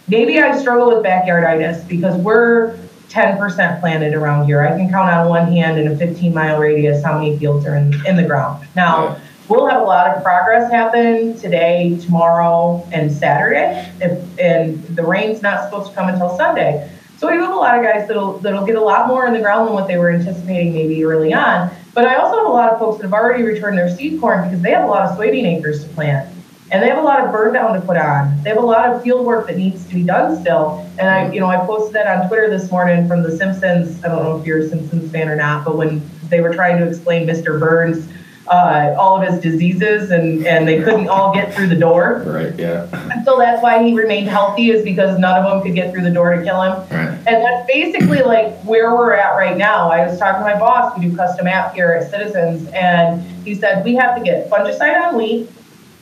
maybe 0.08 0.40
I 0.40 0.58
struggle 0.58 0.88
with 0.88 1.06
backyarditis 1.06 1.88
because 1.88 2.16
we're 2.22 2.78
10% 3.16 3.80
planted 3.80 4.14
around 4.14 4.46
here. 4.46 4.62
I 4.62 4.78
can 4.78 4.90
count 4.90 5.10
on 5.10 5.30
one 5.30 5.50
hand 5.50 5.80
in 5.80 5.88
a 5.88 5.96
15 5.96 6.34
mile 6.34 6.60
radius 6.60 7.02
how 7.02 7.18
many 7.18 7.40
fields 7.40 7.66
are 7.66 7.78
in, 7.78 8.06
in 8.06 8.18
the 8.18 8.24
ground. 8.24 8.68
Now, 8.76 9.18
we'll 9.48 9.68
have 9.68 9.82
a 9.82 9.86
lot 9.86 10.08
of 10.08 10.22
progress 10.22 10.70
happen 10.70 11.38
today, 11.38 11.98
tomorrow, 12.04 12.86
and 12.92 13.10
Saturday. 13.10 13.90
If, 14.02 14.22
and 14.38 14.84
the 14.98 15.04
rain's 15.04 15.42
not 15.42 15.64
supposed 15.64 15.92
to 15.92 15.96
come 15.96 16.10
until 16.10 16.36
Sunday. 16.36 16.92
So 17.18 17.32
we 17.32 17.38
have 17.38 17.50
a 17.50 17.56
lot 17.56 17.78
of 17.78 17.86
guys 17.86 18.06
that'll 18.10 18.40
that'll 18.40 18.66
get 18.66 18.76
a 18.76 18.82
lot 18.82 19.08
more 19.08 19.26
in 19.26 19.34
the 19.34 19.40
ground 19.40 19.70
than 19.70 19.74
what 19.74 19.88
they 19.88 19.98
were 19.98 20.12
anticipating 20.12 20.74
maybe 20.74 21.02
early 21.06 21.34
on. 21.34 21.72
But 21.94 22.06
I 22.06 22.16
also 22.16 22.36
have 22.36 22.48
a 22.48 22.50
lot 22.50 22.74
of 22.74 22.80
folks 22.80 22.98
that 22.98 23.04
have 23.04 23.14
already 23.14 23.44
returned 23.44 23.78
their 23.78 23.96
seed 23.96 24.20
corn 24.20 24.44
because 24.44 24.62
they 24.62 24.72
have 24.72 24.84
a 24.84 24.88
lot 24.88 25.10
of 25.10 25.18
soybean 25.18 25.46
acres 25.46 25.86
to 25.86 25.90
plant. 25.92 26.35
And 26.72 26.82
they 26.82 26.88
have 26.88 26.98
a 26.98 27.02
lot 27.02 27.24
of 27.24 27.32
burn 27.32 27.54
down 27.54 27.74
to 27.74 27.82
put 27.82 27.96
on. 27.96 28.42
They 28.44 28.50
have 28.50 28.58
a 28.58 28.66
lot 28.66 28.90
of 28.90 29.04
field 29.04 29.26
work 29.26 29.48
that 29.48 29.58
needs 29.58 29.86
to 29.88 29.94
be 29.94 30.04
done 30.04 30.40
still. 30.42 30.90
And 30.98 31.08
I, 31.08 31.32
you 31.32 31.40
know, 31.40 31.48
I 31.48 31.64
posted 31.66 31.94
that 31.94 32.08
on 32.08 32.28
Twitter 32.28 32.50
this 32.50 32.72
morning 32.72 33.08
from 33.08 33.22
The 33.22 33.38
Simpsons. 33.38 34.04
I 34.04 34.08
don't 34.08 34.24
know 34.24 34.40
if 34.40 34.48
you're 34.48 34.60
a 34.60 34.68
Simpsons 34.68 35.12
fan 35.12 35.30
or 35.30 35.36
not, 35.36 35.64
but 35.64 35.78
when 35.78 36.02
they 36.30 36.42
were 36.42 36.54
trying 36.54 36.80
to 36.80 36.88
explain 36.88 37.28
Mr. 37.28 37.60
Burns, 37.60 38.08
uh, 38.48 38.96
all 38.98 39.20
of 39.20 39.28
his 39.28 39.42
diseases, 39.42 40.12
and 40.12 40.46
and 40.46 40.68
they 40.68 40.82
couldn't 40.84 41.08
all 41.08 41.34
get 41.34 41.54
through 41.54 41.68
the 41.68 41.76
door. 41.76 42.24
Right. 42.26 42.58
Yeah. 42.58 42.88
And 43.12 43.26
so 43.26 43.38
that's 43.38 43.62
why 43.62 43.84
he 43.84 43.94
remained 43.94 44.28
healthy, 44.28 44.70
is 44.70 44.84
because 44.84 45.18
none 45.20 45.44
of 45.44 45.50
them 45.50 45.64
could 45.64 45.74
get 45.74 45.92
through 45.92 46.04
the 46.04 46.12
door 46.12 46.36
to 46.36 46.44
kill 46.44 46.62
him. 46.62 46.74
Right. 46.92 47.18
And 47.28 47.44
that's 47.44 47.68
basically 47.68 48.22
like 48.22 48.54
where 48.62 48.96
we're 48.96 49.14
at 49.14 49.36
right 49.36 49.58
now. 49.58 49.90
I 49.90 50.06
was 50.06 50.20
talking 50.20 50.46
to 50.46 50.54
my 50.54 50.60
boss, 50.60 50.98
we 50.98 51.10
do 51.10 51.16
custom 51.16 51.48
app 51.48 51.74
here 51.74 51.92
at 51.92 52.10
Citizens, 52.12 52.68
and 52.70 53.22
he 53.46 53.56
said 53.56 53.84
we 53.84 53.96
have 53.96 54.16
to 54.16 54.24
get 54.24 54.50
fungicide 54.50 55.02
on 55.02 55.18
wheat, 55.18 55.50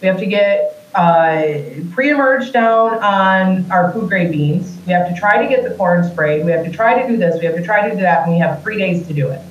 we 0.03 0.09
have 0.09 0.19
to 0.19 0.25
get 0.25 0.89
uh, 0.93 1.53
pre-emerge 1.91 2.51
down 2.51 3.01
on 3.01 3.71
our 3.71 3.91
food 3.93 4.09
grade 4.09 4.31
beans, 4.31 4.77
we 4.85 4.91
have 4.91 5.07
to 5.07 5.15
try 5.19 5.41
to 5.41 5.49
get 5.49 5.67
the 5.67 5.73
corn 5.75 6.03
sprayed, 6.03 6.45
we 6.45 6.51
have 6.51 6.65
to 6.65 6.71
try 6.71 7.01
to 7.01 7.07
do 7.07 7.17
this, 7.17 7.39
we 7.39 7.45
have 7.45 7.55
to 7.55 7.63
try 7.63 7.87
to 7.87 7.95
do 7.95 8.01
that, 8.01 8.23
and 8.23 8.33
we 8.33 8.37
have 8.37 8.61
three 8.61 8.77
days 8.77 9.07
to 9.07 9.13
do 9.13 9.29
it. 9.29 9.41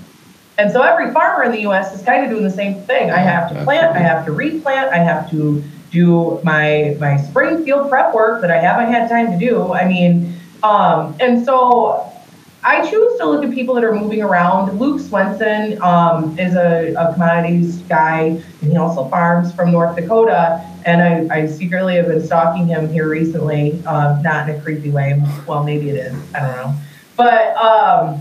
And 0.59 0.71
so 0.71 0.83
every 0.83 1.11
farmer 1.11 1.43
in 1.43 1.51
the 1.51 1.63
U.S. 1.63 1.99
is 1.99 2.05
kind 2.05 2.23
of 2.23 2.31
doing 2.31 2.45
the 2.45 2.51
same 2.51 2.83
thing. 2.83 3.11
I 3.11 3.19
have 3.19 3.49
to 3.49 3.65
plant, 3.65 3.97
I 3.97 4.01
have 4.01 4.27
to 4.27 4.33
replant, 4.33 4.93
I 4.93 4.99
have 4.99 5.31
to 5.31 5.65
do 5.91 6.41
my 6.43 6.97
my 7.01 7.17
spring 7.17 7.65
field 7.65 7.89
prep 7.89 8.15
work 8.15 8.41
that 8.43 8.51
I 8.51 8.59
haven't 8.59 8.93
had 8.93 9.09
time 9.09 9.33
to 9.33 9.39
do. 9.39 9.73
I 9.73 9.89
mean, 9.89 10.35
um, 10.63 11.17
and 11.19 11.45
so 11.45 12.13
I 12.65 12.89
choose 12.89 13.19
to 13.19 13.29
look 13.29 13.45
at 13.45 13.53
people 13.53 13.75
that 13.75 13.83
are 13.85 13.95
moving 13.95 14.23
around. 14.23 14.79
Luke 14.79 15.01
Swenson 15.01 15.83
um, 15.83 16.39
is 16.39 16.55
a, 16.55 16.95
a 16.95 17.13
commodities 17.13 17.79
guy, 17.89 18.41
and 18.61 18.71
he 18.71 18.77
also 18.77 19.09
farms 19.09 19.53
from 19.53 19.73
North 19.73 19.97
Dakota. 19.97 20.65
And 20.85 21.31
I, 21.31 21.39
I 21.43 21.47
secretly 21.47 21.97
have 21.97 22.07
been 22.07 22.25
stalking 22.25 22.67
him 22.67 22.89
here 22.89 23.09
recently, 23.09 23.85
um, 23.87 24.23
not 24.23 24.49
in 24.49 24.57
a 24.57 24.61
creepy 24.61 24.91
way. 24.91 25.21
Well, 25.47 25.65
maybe 25.65 25.91
it 25.91 25.97
is. 25.97 26.35
I 26.35 26.41
don't 26.41 26.57
know. 26.57 26.75
But 27.17 27.57
um, 27.57 28.21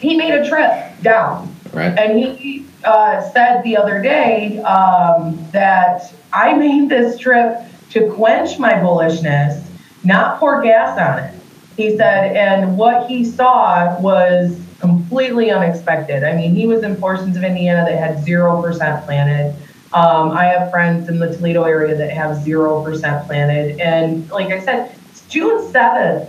he 0.00 0.16
made 0.16 0.34
a 0.34 0.48
trip 0.48 1.00
down 1.02 1.54
Right. 1.72 1.98
and 1.98 2.18
he 2.18 2.64
uh, 2.84 3.20
said 3.30 3.62
the 3.62 3.76
other 3.76 4.00
day 4.00 4.60
um, 4.60 5.38
that 5.52 6.12
I 6.32 6.54
made 6.54 6.88
this 6.88 7.18
trip 7.18 7.58
to 7.90 8.10
quench 8.12 8.58
my 8.58 8.74
bullishness, 8.74 9.62
not 10.04 10.38
pour 10.38 10.62
gas 10.62 10.98
on 10.98 11.18
it. 11.24 11.35
He 11.76 11.96
said, 11.96 12.34
and 12.36 12.78
what 12.78 13.08
he 13.08 13.24
saw 13.24 13.98
was 14.00 14.58
completely 14.80 15.50
unexpected. 15.50 16.24
I 16.24 16.34
mean, 16.34 16.54
he 16.54 16.66
was 16.66 16.82
in 16.82 16.96
portions 16.96 17.36
of 17.36 17.44
Indiana 17.44 17.84
that 17.84 17.98
had 17.98 18.24
0% 18.24 19.04
planted. 19.04 19.54
Um, 19.92 20.30
I 20.32 20.46
have 20.46 20.70
friends 20.70 21.08
in 21.08 21.18
the 21.18 21.34
Toledo 21.34 21.64
area 21.64 21.96
that 21.96 22.10
have 22.10 22.38
0% 22.38 23.26
planted. 23.26 23.80
And 23.80 24.28
like 24.30 24.48
I 24.48 24.60
said, 24.60 24.94
it's 25.10 25.26
June 25.28 25.58
7th. 25.70 26.28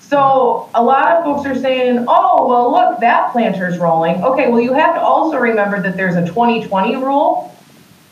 So 0.00 0.68
a 0.74 0.82
lot 0.82 1.06
of 1.08 1.24
folks 1.24 1.46
are 1.46 1.58
saying, 1.58 2.04
oh, 2.08 2.46
well, 2.46 2.70
look, 2.70 3.00
that 3.00 3.32
planter's 3.32 3.78
rolling. 3.78 4.22
Okay, 4.22 4.50
well, 4.50 4.60
you 4.60 4.74
have 4.74 4.94
to 4.94 5.00
also 5.00 5.38
remember 5.38 5.80
that 5.80 5.96
there's 5.96 6.16
a 6.16 6.26
2020 6.26 6.96
rule 6.96 7.56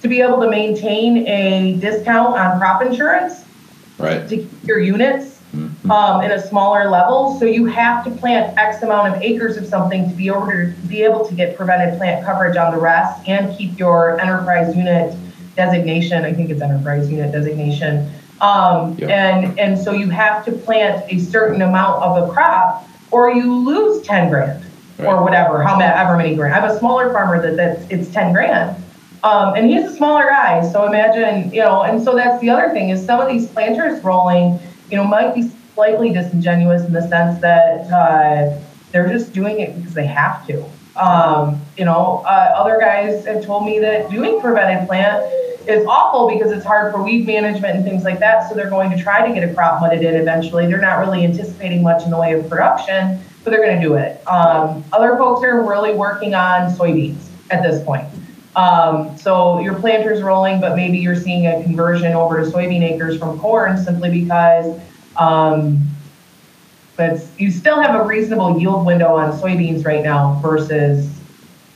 to 0.00 0.08
be 0.08 0.22
able 0.22 0.40
to 0.40 0.48
maintain 0.48 1.26
a 1.26 1.76
discount 1.78 2.38
on 2.38 2.58
crop 2.58 2.82
insurance 2.82 3.44
Right. 3.98 4.26
to 4.30 4.36
keep 4.38 4.64
your 4.64 4.78
units 4.78 5.39
Mhm. 5.54 5.90
um, 5.90 6.22
in 6.22 6.30
a 6.30 6.38
smaller 6.38 6.88
level. 6.88 7.36
So 7.38 7.44
you 7.44 7.64
have 7.66 8.04
to 8.04 8.10
plant 8.10 8.56
X 8.56 8.82
amount 8.82 9.14
of 9.14 9.20
acres 9.22 9.56
of 9.56 9.66
something 9.66 10.08
to 10.08 10.14
be 10.14 10.26
able 10.28 10.46
to 10.46 10.72
be 10.86 11.02
able 11.02 11.24
to 11.24 11.34
get 11.34 11.56
prevented 11.56 11.98
plant 11.98 12.24
coverage 12.24 12.56
on 12.56 12.70
the 12.70 12.78
rest 12.78 13.20
and 13.26 13.50
keep 13.56 13.78
your 13.78 14.20
enterprise 14.20 14.76
unit 14.76 15.12
designation. 15.56 16.24
I 16.24 16.32
think 16.32 16.50
it's 16.50 16.62
enterprise 16.62 17.10
unit 17.10 17.32
designation. 17.32 18.08
Um, 18.40 18.94
Yep. 18.98 19.10
and 19.10 19.58
and 19.58 19.78
so 19.78 19.92
you 19.92 20.08
have 20.10 20.44
to 20.44 20.52
plant 20.52 21.02
a 21.08 21.18
certain 21.18 21.60
amount 21.62 22.02
of 22.02 22.22
a 22.22 22.32
crop, 22.32 22.84
or 23.10 23.32
you 23.32 23.52
lose 23.52 24.00
ten 24.02 24.30
grand 24.30 24.62
or 25.04 25.22
whatever, 25.22 25.62
however 25.62 26.16
many 26.16 26.34
grand. 26.36 26.54
I 26.54 26.60
have 26.60 26.70
a 26.70 26.78
smaller 26.78 27.10
farmer 27.12 27.40
that 27.42 27.56
that's 27.56 27.84
it's 27.90 28.08
ten 28.08 28.32
grand. 28.32 28.76
Um, 29.22 29.54
and 29.54 29.68
he's 29.68 29.84
a 29.84 29.94
smaller 29.94 30.24
guy, 30.30 30.62
so 30.62 30.86
imagine, 30.86 31.52
you 31.52 31.60
know, 31.60 31.82
and 31.82 32.00
so 32.02 32.14
that's 32.14 32.40
the 32.40 32.48
other 32.48 32.70
thing 32.70 32.88
is 32.88 33.04
some 33.04 33.20
of 33.20 33.28
these 33.28 33.46
planters 33.48 34.02
rolling, 34.02 34.58
you 34.90 34.96
know, 34.96 35.04
might 35.04 35.34
be 35.34 35.50
slightly 35.74 36.12
disingenuous 36.12 36.84
in 36.84 36.92
the 36.92 37.06
sense 37.08 37.40
that 37.40 37.90
uh, 37.90 38.58
they're 38.92 39.08
just 39.08 39.32
doing 39.32 39.60
it 39.60 39.76
because 39.76 39.94
they 39.94 40.06
have 40.06 40.46
to. 40.46 40.64
Um, 40.96 41.60
you 41.78 41.84
know, 41.84 42.22
uh, 42.26 42.52
other 42.56 42.78
guys 42.78 43.24
have 43.24 43.44
told 43.44 43.64
me 43.64 43.78
that 43.78 44.10
doing 44.10 44.40
prevented 44.40 44.86
plant 44.88 45.24
is 45.68 45.86
awful 45.86 46.28
because 46.28 46.52
it's 46.52 46.64
hard 46.64 46.92
for 46.92 47.02
weed 47.02 47.26
management 47.26 47.76
and 47.76 47.84
things 47.84 48.02
like 48.02 48.18
that. 48.18 48.48
So 48.48 48.54
they're 48.54 48.70
going 48.70 48.90
to 48.90 49.02
try 49.02 49.26
to 49.26 49.32
get 49.32 49.48
a 49.48 49.54
crop 49.54 49.80
mudded 49.80 50.02
in 50.02 50.16
eventually. 50.16 50.66
They're 50.66 50.80
not 50.80 50.98
really 50.98 51.24
anticipating 51.24 51.82
much 51.82 52.04
in 52.04 52.10
the 52.10 52.18
way 52.18 52.32
of 52.32 52.48
production, 52.48 53.20
but 53.44 53.50
they're 53.50 53.64
going 53.64 53.80
to 53.80 53.82
do 53.82 53.94
it. 53.94 54.26
Um, 54.26 54.84
other 54.92 55.16
folks 55.16 55.44
are 55.44 55.66
really 55.66 55.94
working 55.94 56.34
on 56.34 56.70
soybeans 56.72 57.28
at 57.50 57.62
this 57.62 57.82
point. 57.84 58.06
Um, 58.60 59.16
so 59.16 59.60
your 59.60 59.74
planter's 59.74 60.20
rolling, 60.20 60.60
but 60.60 60.76
maybe 60.76 60.98
you're 60.98 61.16
seeing 61.16 61.46
a 61.46 61.62
conversion 61.62 62.12
over 62.12 62.44
to 62.44 62.50
soybean 62.50 62.82
acres 62.82 63.18
from 63.18 63.38
corn 63.38 63.82
simply 63.82 64.10
because 64.10 64.78
um, 65.16 65.82
you 67.38 67.50
still 67.50 67.80
have 67.80 67.98
a 67.98 68.04
reasonable 68.04 68.60
yield 68.60 68.84
window 68.84 69.16
on 69.16 69.32
soybeans 69.32 69.86
right 69.86 70.04
now 70.04 70.38
versus 70.42 71.10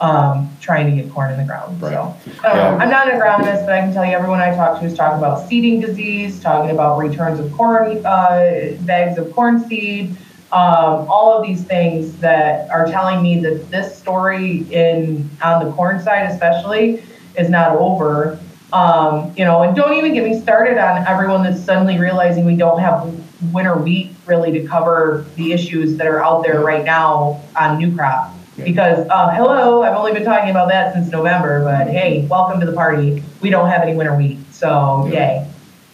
um, 0.03 0.55
trying 0.61 0.95
to 0.95 1.03
get 1.03 1.11
corn 1.11 1.33
in 1.33 1.39
the 1.39 1.45
ground. 1.45 1.81
Right. 1.81 1.93
So 1.93 1.95
know. 1.95 2.17
Yeah. 2.43 2.77
I'm 2.77 2.91
not 2.91 3.11
an 3.11 3.19
agronomist, 3.19 3.65
but 3.65 3.73
I 3.73 3.81
can 3.81 3.95
tell 3.95 4.05
you 4.05 4.13
everyone 4.13 4.41
I 4.41 4.55
talk 4.55 4.81
to 4.81 4.87
is 4.87 4.95
talking 4.95 5.19
about 5.19 5.49
seeding 5.49 5.81
disease, 5.81 6.39
talking 6.41 6.71
about 6.71 6.99
returns 6.99 7.41
of 7.41 7.51
corn, 7.53 8.05
uh, 8.05 8.77
bags 8.81 9.17
of 9.17 9.33
corn 9.33 9.67
seed, 9.67 10.15
um, 10.55 11.09
all 11.09 11.37
of 11.37 11.45
these 11.45 11.65
things 11.65 12.17
that 12.19 12.71
are 12.71 12.87
telling 12.87 13.21
me 13.21 13.41
that 13.41 13.73
this 13.73 13.99
story 13.99 14.59
in 14.73 15.29
on 15.43 15.67
the 15.67 15.73
corn 15.73 16.01
side 16.01 16.31
especially 16.31 17.03
is 17.37 17.51
not 17.51 17.75
over. 17.75 18.39
Um, 18.73 19.33
you 19.37 19.45
know, 19.45 19.63
and 19.63 19.75
don't 19.75 19.95
even 19.95 20.15
get 20.15 20.23
me 20.23 20.41
started 20.41 20.79
on 20.79 21.05
everyone 21.09 21.43
that's 21.43 21.61
suddenly 21.61 21.99
realizing 21.99 22.45
we 22.45 22.55
don't 22.55 22.79
have 22.79 23.13
winter 23.53 23.77
wheat 23.77 24.15
really 24.27 24.53
to 24.53 24.65
cover 24.67 25.27
the 25.35 25.53
issues 25.53 25.97
that 25.97 26.07
are 26.07 26.25
out 26.25 26.45
there 26.45 26.61
right 26.61 26.85
now 26.85 27.43
on 27.57 27.79
new 27.79 27.95
crop. 27.95 28.33
Because, 28.57 29.09
uh, 29.11 29.31
hello, 29.31 29.83
I've 29.83 29.97
only 29.97 30.13
been 30.13 30.25
talking 30.25 30.51
about 30.51 30.69
that 30.69 30.95
since 30.95 31.11
November, 31.11 31.65
but 31.65 31.89
hey, 31.89 32.27
welcome 32.31 32.61
to 32.61 32.67
the 32.67 32.73
party. 32.73 33.25
We 33.41 33.51
don't 33.51 33.69
have 33.69 33.83
any 33.83 33.97
winter 33.97 34.17
wheat, 34.17 34.39
so 34.53 35.09
yay. 35.13 35.49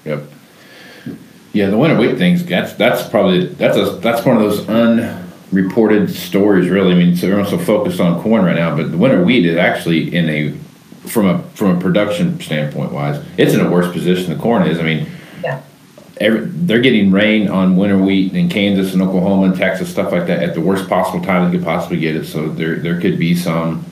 Yep. 0.05 0.25
Yeah, 1.53 1.69
the 1.71 1.77
winter 1.79 1.99
wheat 1.99 2.17
things. 2.17 2.45
That's 2.45 2.73
that's 2.75 3.09
probably 3.09 3.47
that's 3.47 3.77
a 3.77 3.97
that's 3.97 4.25
one 4.25 4.37
of 4.37 4.43
those 4.43 4.69
unreported 4.69 6.11
stories. 6.11 6.69
Really, 6.69 6.93
I 6.93 6.95
mean, 6.97 7.17
so 7.17 7.27
everyone's 7.27 7.51
so 7.51 7.59
focused 7.59 8.01
on 8.01 8.21
corn 8.23 8.45
right 8.45 8.55
now, 8.57 8.77
but 8.77 8.91
the 8.93 8.97
winter 8.99 9.25
wheat 9.25 9.45
is 9.45 9.57
actually 9.57 10.15
in 10.15 10.29
a 10.29 10.53
from 11.09 11.27
a 11.27 11.43
from 11.55 11.77
a 11.77 11.81
production 11.81 12.39
standpoint 12.41 12.93
wise, 12.93 13.25
it's 13.37 13.55
in 13.55 13.61
a 13.61 13.69
worse 13.71 13.93
position 13.93 14.31
than 14.31 14.39
corn 14.39 14.63
is. 14.67 14.79
I 14.79 14.83
mean, 14.83 15.07
Yeah. 15.43 15.61
every, 16.21 16.43
they're 16.45 16.81
getting 16.81 17.11
rain 17.11 17.49
on 17.49 17.77
winter 17.77 17.99
wheat 17.99 18.33
in 18.35 18.49
Kansas 18.49 18.93
and 18.93 19.03
Oklahoma 19.03 19.47
and 19.47 19.57
Texas 19.57 19.89
stuff 19.91 20.13
like 20.13 20.27
that 20.29 20.43
at 20.43 20.55
the 20.55 20.61
worst 20.61 20.89
possible 20.89 21.21
time 21.25 21.51
they 21.51 21.57
could 21.57 21.65
possibly 21.67 21.99
get 21.99 22.15
it. 22.15 22.27
So 22.27 22.49
there 22.49 22.77
there 22.77 23.01
could 23.01 23.19
be 23.19 23.35
some. 23.35 23.85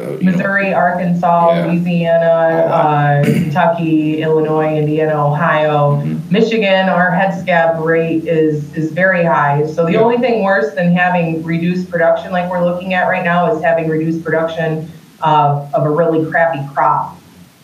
Uh, 0.00 0.10
you 0.18 0.30
know, 0.30 0.32
Missouri, 0.32 0.72
Arkansas, 0.72 1.54
Yeah. 1.54 1.66
Louisiana, 1.66 2.26
uh, 2.28 3.24
Kentucky, 3.24 4.22
Illinois, 4.22 4.76
Indiana, 4.76 5.26
Ohio, 5.26 5.96
Mhm. 6.04 6.20
Michigan. 6.30 6.88
Our 6.88 7.10
head 7.10 7.34
scab 7.34 7.80
rate 7.80 8.24
is 8.26 8.72
is 8.76 8.92
very 8.92 9.24
high. 9.24 9.64
So 9.66 9.86
the 9.86 9.92
Yeah. 9.92 10.00
only 10.00 10.18
thing 10.18 10.44
worse 10.44 10.72
than 10.74 10.94
having 10.94 11.42
reduced 11.42 11.90
production, 11.90 12.30
like 12.30 12.48
we're 12.48 12.64
looking 12.64 12.94
at 12.94 13.08
right 13.08 13.24
now, 13.24 13.52
is 13.52 13.62
having 13.62 13.88
reduced 13.88 14.24
production 14.24 14.88
of, 15.20 15.66
of 15.74 15.84
a 15.84 15.90
really 15.90 16.24
crappy 16.30 16.60
crop. 16.72 17.16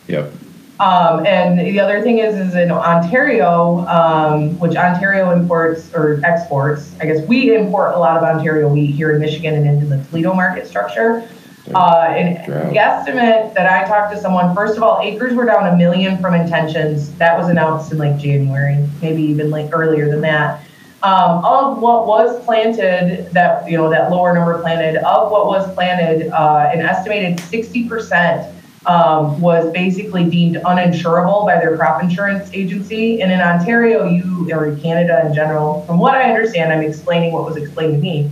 Yep. 0.09 0.33
Um, 0.81 1.25
and 1.25 1.61
the 1.61 1.79
other 1.79 2.01
thing 2.03 2.18
is, 2.18 2.35
is 2.35 2.57
in 2.57 2.73
Ontario, 2.73 3.87
um, 3.88 4.59
which 4.59 4.75
Ontario 4.75 5.31
imports 5.31 5.88
or 5.94 6.18
exports. 6.25 6.90
I 7.01 7.07
guess 7.07 7.25
we 7.29 7.55
import 7.55 7.94
a 7.94 7.99
lot 7.99 8.16
of 8.16 8.25
Ontario 8.25 8.68
wheat 8.68 8.90
here 8.90 9.12
in 9.12 9.20
Michigan 9.20 9.55
and 9.55 9.66
into 9.68 9.87
the 9.87 9.99
Toledo 10.11 10.35
market 10.35 10.66
structure. 10.66 11.23
Uh, 11.72 12.12
and 12.14 12.37
guesstimate 12.74 13.55
that 13.55 13.70
I 13.70 13.88
talked 13.88 14.12
to 14.14 14.20
someone. 14.20 14.55
First 14.55 14.77
of 14.77 14.83
all, 14.83 15.00
acres 15.03 15.35
were 15.35 15.46
down 15.46 15.66
a 15.66 15.77
million 15.77 16.18
from 16.18 16.35
intentions. 16.35 17.14
That 17.14 17.38
was 17.38 17.48
announced 17.48 17.90
in 17.90 17.98
like 17.98 18.18
January, 18.18 18.87
maybe 19.00 19.22
even 19.22 19.50
like 19.50 19.70
earlier 19.72 20.11
than 20.11 20.20
that. 20.22 20.62
Um, 21.03 21.44
of 21.44 21.79
what 21.79 22.07
was 22.07 22.42
planted, 22.44 23.31
that 23.33 23.68
you 23.68 23.77
know, 23.77 23.90
that 23.90 24.11
lower 24.11 24.35
number 24.35 24.61
planted, 24.61 24.96
of 24.96 25.31
what 25.31 25.46
was 25.46 25.72
planted, 25.74 26.31
uh, 26.31 26.70
an 26.72 26.81
estimated 26.81 27.38
60% 27.38 28.50
um, 28.87 29.40
was 29.40 29.70
basically 29.72 30.29
deemed 30.29 30.57
uninsurable 30.57 31.46
by 31.46 31.57
their 31.57 31.77
crop 31.77 32.03
insurance 32.03 32.50
agency. 32.53 33.22
And 33.22 33.33
in 33.33 33.40
Ontario, 33.40 34.07
you 34.07 34.50
or 34.53 34.77
Canada 34.77 35.27
in 35.27 35.35
general, 35.35 35.83
from 35.87 35.98
what 35.98 36.14
I 36.14 36.31
understand, 36.31 36.72
I'm 36.72 36.83
explaining 36.83 37.33
what 37.33 37.44
was 37.44 37.57
explained 37.57 37.94
to 37.94 37.98
me. 37.98 38.31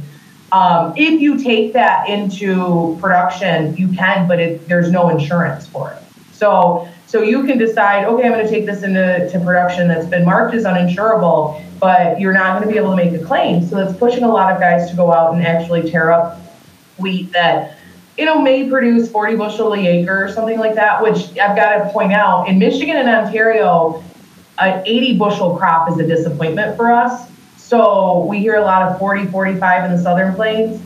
Um, 0.52 0.92
if 0.96 1.20
you 1.20 1.42
take 1.42 1.72
that 1.72 2.10
into 2.10 2.98
production, 3.00 3.74
you 3.76 3.88
can, 3.88 4.28
but 4.28 4.38
it, 4.38 4.68
there's 4.68 4.90
no 4.90 5.08
insurance 5.08 5.66
for 5.66 5.92
it. 5.92 6.02
So, 6.32 6.88
so 7.06 7.22
you 7.22 7.44
can 7.44 7.56
decide, 7.56 8.04
okay, 8.04 8.24
I'm 8.24 8.32
going 8.32 8.44
to 8.44 8.50
take 8.50 8.66
this 8.66 8.82
into 8.82 9.30
to 9.30 9.40
production 9.40 9.88
that's 9.88 10.06
been 10.06 10.26
marked 10.26 10.54
as 10.54 10.64
uninsurable, 10.64 11.62
but 11.80 12.20
you're 12.20 12.34
not 12.34 12.58
going 12.58 12.68
to 12.68 12.72
be 12.72 12.78
able 12.78 12.90
to 12.90 12.96
make 12.96 13.18
a 13.18 13.24
claim. 13.24 13.66
So 13.66 13.76
that's 13.76 13.98
pushing 13.98 14.24
a 14.24 14.28
lot 14.28 14.52
of 14.52 14.60
guys 14.60 14.90
to 14.90 14.96
go 14.96 15.10
out 15.10 15.34
and 15.34 15.42
actually 15.42 15.90
tear 15.90 16.12
up 16.12 16.38
wheat 16.98 17.32
that 17.32 17.78
you 18.18 18.26
know 18.26 18.40
may 18.40 18.68
produce 18.68 19.10
40 19.10 19.36
bushel 19.36 19.70
the 19.70 19.86
acre 19.86 20.24
or 20.24 20.30
something 20.30 20.58
like 20.58 20.74
that. 20.74 21.02
Which 21.02 21.38
I've 21.38 21.56
got 21.56 21.78
to 21.78 21.90
point 21.92 22.12
out 22.12 22.46
in 22.48 22.58
Michigan 22.58 22.96
and 22.96 23.08
Ontario, 23.08 24.04
an 24.58 24.82
80 24.84 25.16
bushel 25.16 25.56
crop 25.56 25.90
is 25.90 25.98
a 25.98 26.06
disappointment 26.06 26.76
for 26.76 26.92
us. 26.92 27.31
So 27.72 28.26
we 28.28 28.40
hear 28.40 28.56
a 28.56 28.60
lot 28.60 28.82
of 28.82 28.98
40, 28.98 29.28
45 29.28 29.86
in 29.86 29.96
the 29.96 30.02
southern 30.02 30.34
plains. 30.34 30.78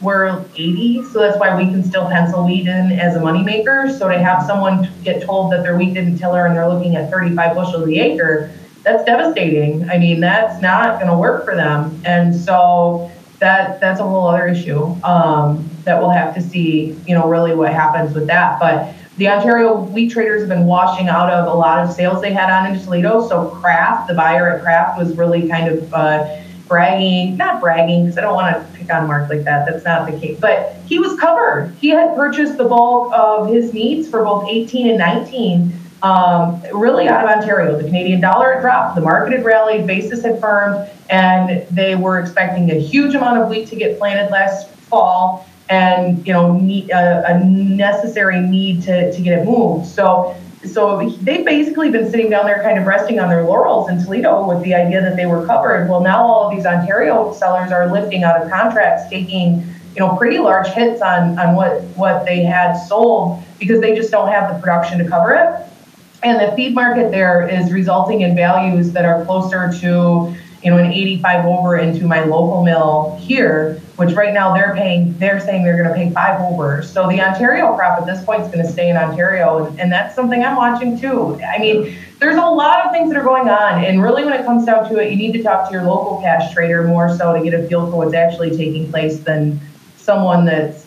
We're 0.00 0.42
80, 0.56 1.04
so 1.12 1.18
that's 1.18 1.38
why 1.38 1.54
we 1.54 1.70
can 1.70 1.84
still 1.84 2.08
pencil 2.08 2.46
wheat 2.46 2.66
in 2.66 2.92
as 2.92 3.16
a 3.16 3.18
moneymaker. 3.18 3.92
So 3.98 4.08
to 4.08 4.18
have 4.18 4.42
someone 4.46 4.88
get 5.04 5.22
told 5.22 5.52
that 5.52 5.62
their 5.62 5.76
wheat 5.76 5.92
didn't 5.92 6.16
tiller 6.16 6.46
and 6.46 6.56
they're 6.56 6.70
looking 6.70 6.96
at 6.96 7.10
35 7.10 7.54
bushel 7.54 7.84
the 7.84 8.00
acre, 8.00 8.50
that's 8.82 9.04
devastating. 9.04 9.86
I 9.90 9.98
mean, 9.98 10.20
that's 10.20 10.62
not 10.62 10.98
going 10.98 11.12
to 11.12 11.18
work 11.18 11.44
for 11.44 11.54
them. 11.54 12.00
And 12.06 12.34
so 12.34 13.12
that 13.38 13.78
that's 13.78 14.00
a 14.00 14.02
whole 14.02 14.26
other 14.26 14.46
issue 14.46 14.84
um, 15.04 15.68
that 15.84 16.00
we'll 16.00 16.08
have 16.08 16.34
to 16.36 16.40
see, 16.40 16.96
you 17.06 17.14
know, 17.14 17.28
really 17.28 17.54
what 17.54 17.74
happens 17.74 18.14
with 18.14 18.26
that. 18.28 18.58
But 18.58 18.94
the 19.16 19.28
Ontario 19.28 19.78
wheat 19.78 20.10
traders 20.10 20.40
have 20.40 20.48
been 20.48 20.66
washing 20.66 21.08
out 21.08 21.30
of 21.30 21.52
a 21.52 21.54
lot 21.54 21.84
of 21.84 21.92
sales 21.92 22.22
they 22.22 22.32
had 22.32 22.50
on 22.50 22.74
in 22.74 22.82
Toledo. 22.82 23.26
So 23.28 23.48
Kraft, 23.48 24.08
the 24.08 24.14
buyer 24.14 24.50
at 24.50 24.62
Kraft, 24.62 24.98
was 24.98 25.16
really 25.16 25.48
kind 25.48 25.68
of 25.68 25.92
uh, 25.92 26.38
bragging, 26.66 27.36
not 27.36 27.60
bragging, 27.60 28.04
because 28.04 28.16
I 28.16 28.22
don't 28.22 28.34
want 28.34 28.56
to 28.56 28.78
pick 28.78 28.92
on 28.92 29.06
Mark 29.06 29.28
like 29.28 29.44
that. 29.44 29.66
That's 29.66 29.84
not 29.84 30.10
the 30.10 30.18
case. 30.18 30.40
But 30.40 30.76
he 30.86 30.98
was 30.98 31.18
covered. 31.20 31.74
He 31.78 31.90
had 31.90 32.16
purchased 32.16 32.56
the 32.56 32.64
bulk 32.64 33.12
of 33.12 33.48
his 33.48 33.74
needs 33.74 34.08
for 34.08 34.24
both 34.24 34.48
18 34.48 34.88
and 34.88 34.98
19 34.98 35.78
um, 36.02 36.60
really 36.72 37.06
out 37.06 37.24
of 37.24 37.30
Ontario. 37.30 37.76
The 37.76 37.84
Canadian 37.84 38.20
dollar 38.20 38.54
had 38.54 38.62
dropped, 38.62 38.94
the 38.96 39.02
market 39.02 39.34
had 39.34 39.44
rallied, 39.44 39.86
basis 39.86 40.22
had 40.22 40.40
firmed, 40.40 40.88
and 41.10 41.66
they 41.68 41.94
were 41.94 42.18
expecting 42.18 42.70
a 42.70 42.80
huge 42.80 43.14
amount 43.14 43.38
of 43.38 43.48
wheat 43.48 43.68
to 43.68 43.76
get 43.76 43.98
planted 43.98 44.30
last 44.30 44.68
fall 44.68 45.46
and 45.68 46.26
you 46.26 46.32
know 46.32 46.58
need, 46.58 46.90
a, 46.90 47.24
a 47.26 47.44
necessary 47.44 48.40
need 48.40 48.82
to, 48.82 49.12
to 49.12 49.22
get 49.22 49.38
it 49.38 49.44
moved. 49.44 49.86
So 49.86 50.36
so 50.64 51.10
they've 51.22 51.44
basically 51.44 51.90
been 51.90 52.08
sitting 52.10 52.30
down 52.30 52.46
there 52.46 52.62
kind 52.62 52.78
of 52.78 52.86
resting 52.86 53.18
on 53.18 53.28
their 53.28 53.42
laurels 53.42 53.90
in 53.90 54.02
Toledo 54.02 54.46
with 54.46 54.62
the 54.62 54.74
idea 54.74 55.00
that 55.00 55.16
they 55.16 55.26
were 55.26 55.44
covered. 55.44 55.88
Well, 55.88 56.00
now 56.00 56.24
all 56.24 56.48
of 56.48 56.56
these 56.56 56.66
Ontario 56.66 57.32
sellers 57.32 57.72
are 57.72 57.90
lifting 57.90 58.22
out 58.22 58.40
of 58.40 58.48
contracts, 58.48 59.08
taking 59.10 59.66
you 59.94 60.00
know 60.00 60.16
pretty 60.16 60.38
large 60.38 60.68
hits 60.68 61.02
on 61.02 61.38
on 61.38 61.56
what 61.56 61.82
what 61.96 62.24
they 62.24 62.42
had 62.42 62.74
sold 62.74 63.42
because 63.58 63.80
they 63.80 63.94
just 63.94 64.10
don't 64.10 64.28
have 64.28 64.52
the 64.52 64.60
production 64.60 64.98
to 64.98 65.08
cover 65.08 65.32
it. 65.32 65.68
And 66.22 66.40
the 66.40 66.54
feed 66.54 66.74
market 66.74 67.10
there 67.10 67.48
is 67.48 67.72
resulting 67.72 68.20
in 68.20 68.36
values 68.36 68.92
that 68.92 69.04
are 69.04 69.24
closer 69.24 69.72
to 69.80 70.36
you 70.62 70.70
know 70.70 70.78
an 70.78 70.92
85 70.92 71.46
over 71.46 71.76
into 71.76 72.06
my 72.06 72.24
local 72.24 72.64
mill 72.64 73.18
here 73.20 73.80
which 73.96 74.16
right 74.16 74.32
now 74.32 74.54
they're 74.54 74.74
paying, 74.74 75.16
they're 75.18 75.40
saying 75.40 75.64
they're 75.64 75.76
going 75.76 75.88
to 75.88 75.94
pay 75.94 76.10
five 76.10 76.40
over. 76.40 76.82
So 76.82 77.08
the 77.08 77.20
Ontario 77.20 77.74
crop 77.74 78.00
at 78.00 78.06
this 78.06 78.24
point 78.24 78.42
is 78.42 78.48
going 78.48 78.64
to 78.64 78.70
stay 78.70 78.88
in 78.88 78.96
Ontario, 78.96 79.66
and, 79.78 79.92
that's 79.92 80.14
something 80.14 80.42
I'm 80.42 80.56
watching 80.56 80.98
too. 80.98 81.38
I 81.42 81.58
mean, 81.58 81.94
there's 82.18 82.36
a 82.36 82.40
lot 82.40 82.86
of 82.86 82.92
things 82.92 83.12
that 83.12 83.18
are 83.18 83.22
going 83.22 83.48
on, 83.48 83.84
and 83.84 84.02
really, 84.02 84.24
when 84.24 84.32
it 84.32 84.46
comes 84.46 84.64
down 84.64 84.88
to 84.88 84.96
it, 84.96 85.10
you 85.10 85.16
need 85.16 85.32
to 85.32 85.42
talk 85.42 85.68
to 85.68 85.72
your 85.72 85.82
local 85.82 86.18
cash 86.22 86.54
trader 86.54 86.82
more 86.84 87.14
so 87.14 87.36
to 87.36 87.44
get 87.44 87.52
a 87.52 87.68
feel 87.68 87.90
for 87.90 87.98
what's 87.98 88.14
actually 88.14 88.56
taking 88.56 88.90
place 88.90 89.20
than 89.20 89.60
someone 89.96 90.46
that's 90.46 90.86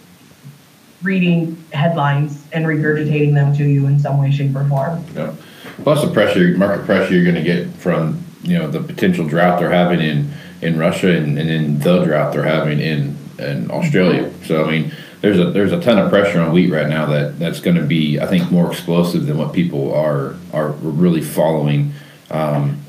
reading 1.03 1.63
headlines 1.71 2.43
and 2.51 2.65
regurgitating 2.65 3.35
them 3.35 3.55
to 3.55 3.63
you 3.63 3.85
in 3.85 3.99
some 3.99 4.19
way, 4.19 4.31
shape, 4.31 4.55
or 4.55 4.67
form. 4.67 5.05
Yeah. 5.13 5.35
Plus 5.83 6.01
the 6.01 6.11
pressure, 6.11 6.57
market 6.57 6.85
pressure 6.85 7.13
you're 7.13 7.23
going 7.23 7.35
to 7.35 7.43
get 7.43 7.69
from 7.73 8.24
you 8.45 8.57
know 8.57 8.67
the 8.67 8.79
potential 8.79 9.27
drought 9.27 9.59
they're 9.59 9.71
having 9.71 9.99
in 9.99 10.31
in 10.61 10.77
Russia 10.77 11.15
and, 11.15 11.37
and 11.37 11.49
in 11.49 11.79
the 11.79 12.03
drought 12.03 12.33
they're 12.33 12.43
having 12.43 12.79
in 12.79 13.17
in 13.39 13.69
Australia. 13.71 14.31
So 14.45 14.63
I 14.63 14.71
mean, 14.71 14.91
there's 15.21 15.39
a 15.39 15.51
there's 15.51 15.71
a 15.71 15.79
ton 15.79 15.97
of 15.97 16.09
pressure 16.09 16.39
on 16.39 16.51
wheat 16.53 16.71
right 16.71 16.87
now 16.87 17.05
that 17.07 17.39
that's 17.39 17.59
going 17.59 17.75
to 17.77 17.83
be 17.83 18.19
I 18.19 18.27
think 18.27 18.51
more 18.51 18.71
explosive 18.71 19.25
than 19.25 19.37
what 19.37 19.53
people 19.53 19.93
are 19.93 20.35
are 20.53 20.69
really 20.71 21.21
following 21.21 21.93
um, 22.31 22.81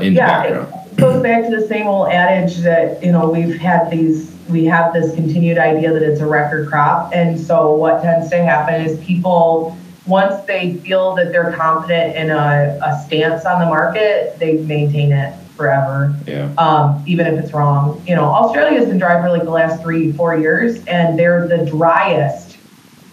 in 0.00 0.14
yeah, 0.14 0.48
the 0.48 0.54
background. 0.60 0.74
It 0.92 0.96
goes 0.96 1.22
back 1.22 1.44
to 1.44 1.56
the 1.56 1.66
same 1.66 1.86
old 1.86 2.08
adage 2.08 2.58
that 2.58 3.02
you 3.02 3.12
know 3.12 3.28
we've 3.28 3.58
had 3.58 3.90
these 3.90 4.30
we 4.48 4.64
have 4.66 4.92
this 4.92 5.14
continued 5.14 5.56
idea 5.56 5.92
that 5.92 6.02
it's 6.02 6.20
a 6.20 6.26
record 6.26 6.68
crop, 6.68 7.12
and 7.14 7.38
so 7.38 7.74
what 7.74 8.02
tends 8.02 8.30
to 8.30 8.42
happen 8.42 8.80
is 8.82 9.02
people 9.04 9.76
once 10.06 10.44
they 10.46 10.74
feel 10.78 11.14
that 11.14 11.30
they're 11.30 11.52
confident 11.52 12.16
in 12.16 12.30
a, 12.30 12.78
a 12.82 13.02
stance 13.06 13.44
on 13.44 13.60
the 13.60 13.66
market, 13.66 14.38
they 14.38 14.58
maintain 14.58 15.12
it 15.12 15.34
forever. 15.56 16.14
Yeah. 16.26 16.52
Um, 16.58 17.02
even 17.06 17.26
if 17.26 17.44
it's 17.44 17.52
wrong. 17.52 18.02
You 18.06 18.16
know, 18.16 18.24
Australia's 18.24 18.86
been 18.86 18.98
dry 18.98 19.20
for 19.22 19.30
like 19.30 19.44
the 19.44 19.50
last 19.50 19.82
three, 19.82 20.12
four 20.12 20.36
years, 20.36 20.84
and 20.86 21.18
they're 21.18 21.46
the 21.46 21.64
driest 21.64 22.56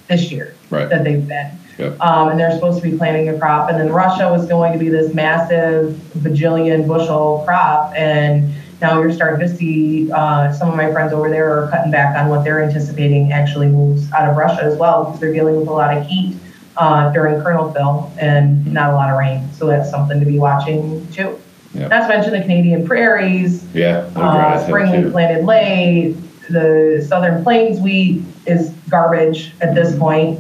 this 0.08 0.32
year 0.32 0.56
right. 0.70 0.90
that 0.90 1.04
they've 1.04 1.28
been. 1.28 1.52
Yep. 1.78 2.02
Um, 2.02 2.30
and 2.30 2.40
they're 2.40 2.52
supposed 2.52 2.82
to 2.84 2.90
be 2.90 2.98
planting 2.98 3.30
a 3.30 3.38
crop. 3.38 3.70
And 3.70 3.80
then 3.80 3.90
Russia 3.90 4.30
was 4.30 4.46
going 4.48 4.74
to 4.74 4.80
be 4.80 4.90
this 4.90 5.14
massive 5.14 5.94
bajillion 6.18 6.88
bushel 6.88 7.44
crop. 7.46 7.94
And 7.96 8.54
now 8.82 9.00
you're 9.00 9.14
starting 9.14 9.48
to 9.48 9.56
see 9.56 10.12
uh, 10.12 10.52
some 10.52 10.70
of 10.70 10.76
my 10.76 10.92
friends 10.92 11.14
over 11.14 11.30
there 11.30 11.58
are 11.58 11.70
cutting 11.70 11.92
back 11.92 12.18
on 12.18 12.30
what 12.30 12.44
they're 12.44 12.62
anticipating 12.62 13.32
actually 13.32 13.68
moves 13.68 14.12
out 14.12 14.28
of 14.30 14.36
Russia 14.36 14.64
as 14.64 14.78
well 14.78 15.06
because 15.06 15.20
they're 15.22 15.34
dealing 15.34 15.58
with 15.58 15.68
a 15.70 15.72
lot 15.72 15.96
of 15.96 16.06
heat 16.06 16.36
uh, 16.80 17.12
during 17.12 17.42
kernel 17.42 17.72
fill 17.74 18.12
and 18.18 18.66
not 18.74 18.92
a 18.92 18.96
lot 18.96 19.10
of 19.10 19.20
rain. 19.20 19.48
So 19.54 19.68
that's 19.68 19.90
something 19.90 20.20
to 20.20 20.26
be 20.26 20.40
watching 20.40 21.06
too. 21.12 21.40
Yep. 21.74 21.90
Not 21.92 22.02
to 22.02 22.08
mention 22.08 22.32
the 22.32 22.42
Canadian 22.42 22.88
prairies. 22.88 23.64
Yeah, 23.76 24.10
uh, 24.16 24.66
spring 24.66 25.12
planted 25.12 25.46
late. 25.46 26.16
The 26.50 27.06
Southern 27.08 27.44
Plains 27.44 27.80
wheat 27.80 28.24
is 28.48 28.72
garbage 28.90 29.54
at 29.62 29.76
this 29.76 29.96
point. 30.00 30.40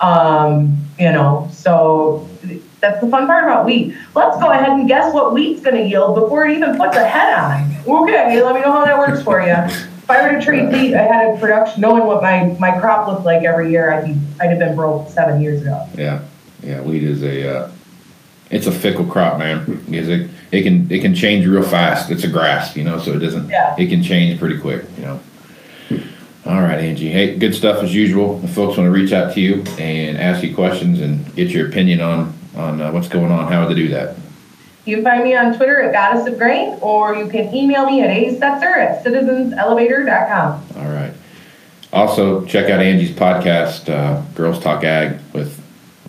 Um, 0.00 0.78
you 0.98 1.12
know, 1.12 1.50
so 1.52 2.26
that's 2.80 2.98
the 3.02 3.08
fun 3.08 3.26
part 3.26 3.44
about 3.44 3.66
wheat. 3.66 3.94
Let's 4.14 4.40
go 4.40 4.50
ahead 4.50 4.70
and 4.70 4.88
guess 4.88 5.12
what 5.12 5.34
wheat's 5.34 5.60
going 5.60 5.76
to 5.76 5.86
yield 5.86 6.14
before 6.14 6.46
it 6.46 6.56
even 6.56 6.78
puts 6.78 6.96
a 6.96 7.06
head 7.06 7.38
on. 7.38 8.02
Okay, 8.04 8.42
let 8.42 8.54
me 8.54 8.62
know 8.62 8.72
how 8.72 8.86
that 8.86 8.98
works 8.98 9.22
for 9.22 9.42
you. 9.42 9.56
If 10.10 10.16
I 10.16 10.32
were 10.32 10.38
to 10.38 10.44
trade 10.44 10.72
wheat 10.72 10.92
ahead 10.92 11.32
of 11.32 11.40
production, 11.40 11.80
knowing 11.80 12.04
what 12.04 12.20
my, 12.20 12.56
my 12.58 12.78
crop 12.80 13.06
looked 13.06 13.24
like 13.24 13.44
every 13.44 13.70
year, 13.70 13.92
I'd, 13.92 14.06
be, 14.06 14.20
I'd 14.40 14.50
have 14.50 14.58
been 14.58 14.74
broke 14.74 15.08
seven 15.08 15.40
years 15.40 15.62
ago. 15.62 15.86
Yeah, 15.96 16.22
yeah, 16.62 16.80
wheat 16.80 17.04
is 17.04 17.22
a 17.22 17.58
uh, 17.58 17.72
it's 18.50 18.66
a 18.66 18.72
fickle 18.72 19.04
crop, 19.06 19.38
man. 19.38 19.64
Because 19.88 20.08
it, 20.08 20.30
it 20.50 20.62
can 20.62 20.90
it 20.90 21.00
can 21.00 21.14
change 21.14 21.46
real 21.46 21.62
fast. 21.62 22.10
It's 22.10 22.24
a 22.24 22.28
grass, 22.28 22.76
you 22.76 22.82
know, 22.82 22.98
so 22.98 23.12
it 23.12 23.20
doesn't. 23.20 23.48
Yeah. 23.48 23.76
It 23.78 23.86
can 23.86 24.02
change 24.02 24.40
pretty 24.40 24.58
quick, 24.58 24.84
you 24.96 25.04
know. 25.04 25.20
All 26.46 26.60
right, 26.60 26.80
Angie. 26.80 27.10
Hey, 27.10 27.36
good 27.36 27.54
stuff 27.54 27.82
as 27.82 27.94
usual. 27.94 28.40
If 28.42 28.54
folks 28.54 28.76
want 28.76 28.88
to 28.88 28.90
reach 28.90 29.12
out 29.12 29.34
to 29.34 29.40
you 29.40 29.62
and 29.78 30.18
ask 30.18 30.42
you 30.42 30.54
questions 30.54 31.00
and 31.00 31.32
get 31.36 31.50
your 31.50 31.68
opinion 31.68 32.00
on 32.00 32.34
on 32.56 32.80
uh, 32.80 32.90
what's 32.90 33.08
going 33.08 33.30
on, 33.30 33.52
how 33.52 33.60
would 33.60 33.76
they 33.76 33.80
do 33.80 33.88
that? 33.90 34.16
You 34.84 34.96
can 34.96 35.04
find 35.04 35.24
me 35.24 35.36
on 35.36 35.54
Twitter 35.56 35.82
at 35.82 35.92
Goddess 35.92 36.26
of 36.26 36.38
Grain, 36.38 36.78
or 36.80 37.14
you 37.14 37.28
can 37.28 37.54
email 37.54 37.86
me 37.86 38.02
at 38.02 38.10
asetzer 38.10 38.76
at 38.76 39.04
citizenselevator.com. 39.04 40.66
All 40.76 40.92
right. 40.92 41.12
Also, 41.92 42.44
check 42.46 42.70
out 42.70 42.80
Angie's 42.80 43.10
podcast, 43.10 43.88
uh, 43.88 44.22
Girls 44.34 44.60
Talk 44.60 44.84
Ag, 44.84 45.18
with 45.32 45.60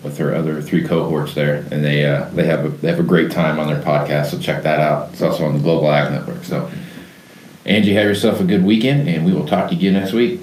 with 0.02 0.18
her 0.18 0.34
other 0.34 0.60
three 0.60 0.84
cohorts 0.84 1.34
there, 1.34 1.64
and 1.70 1.84
they 1.84 2.04
uh, 2.04 2.24
they 2.30 2.44
have 2.44 2.64
a 2.64 2.68
they 2.68 2.88
have 2.88 3.00
a 3.00 3.04
great 3.04 3.30
time 3.30 3.58
on 3.58 3.66
their 3.66 3.82
podcast. 3.82 4.26
So 4.26 4.38
check 4.38 4.62
that 4.62 4.80
out. 4.80 5.10
It's 5.12 5.22
also 5.22 5.44
on 5.44 5.54
the 5.54 5.60
Global 5.60 5.90
Ag 5.90 6.12
Network. 6.12 6.44
So, 6.44 6.70
Angie, 7.64 7.94
have 7.94 8.04
yourself 8.04 8.40
a 8.40 8.44
good 8.44 8.64
weekend, 8.64 9.08
and 9.08 9.24
we 9.24 9.32
will 9.32 9.46
talk 9.46 9.68
to 9.68 9.74
you 9.74 9.90
again 9.90 10.00
next 10.00 10.12
week. 10.12 10.40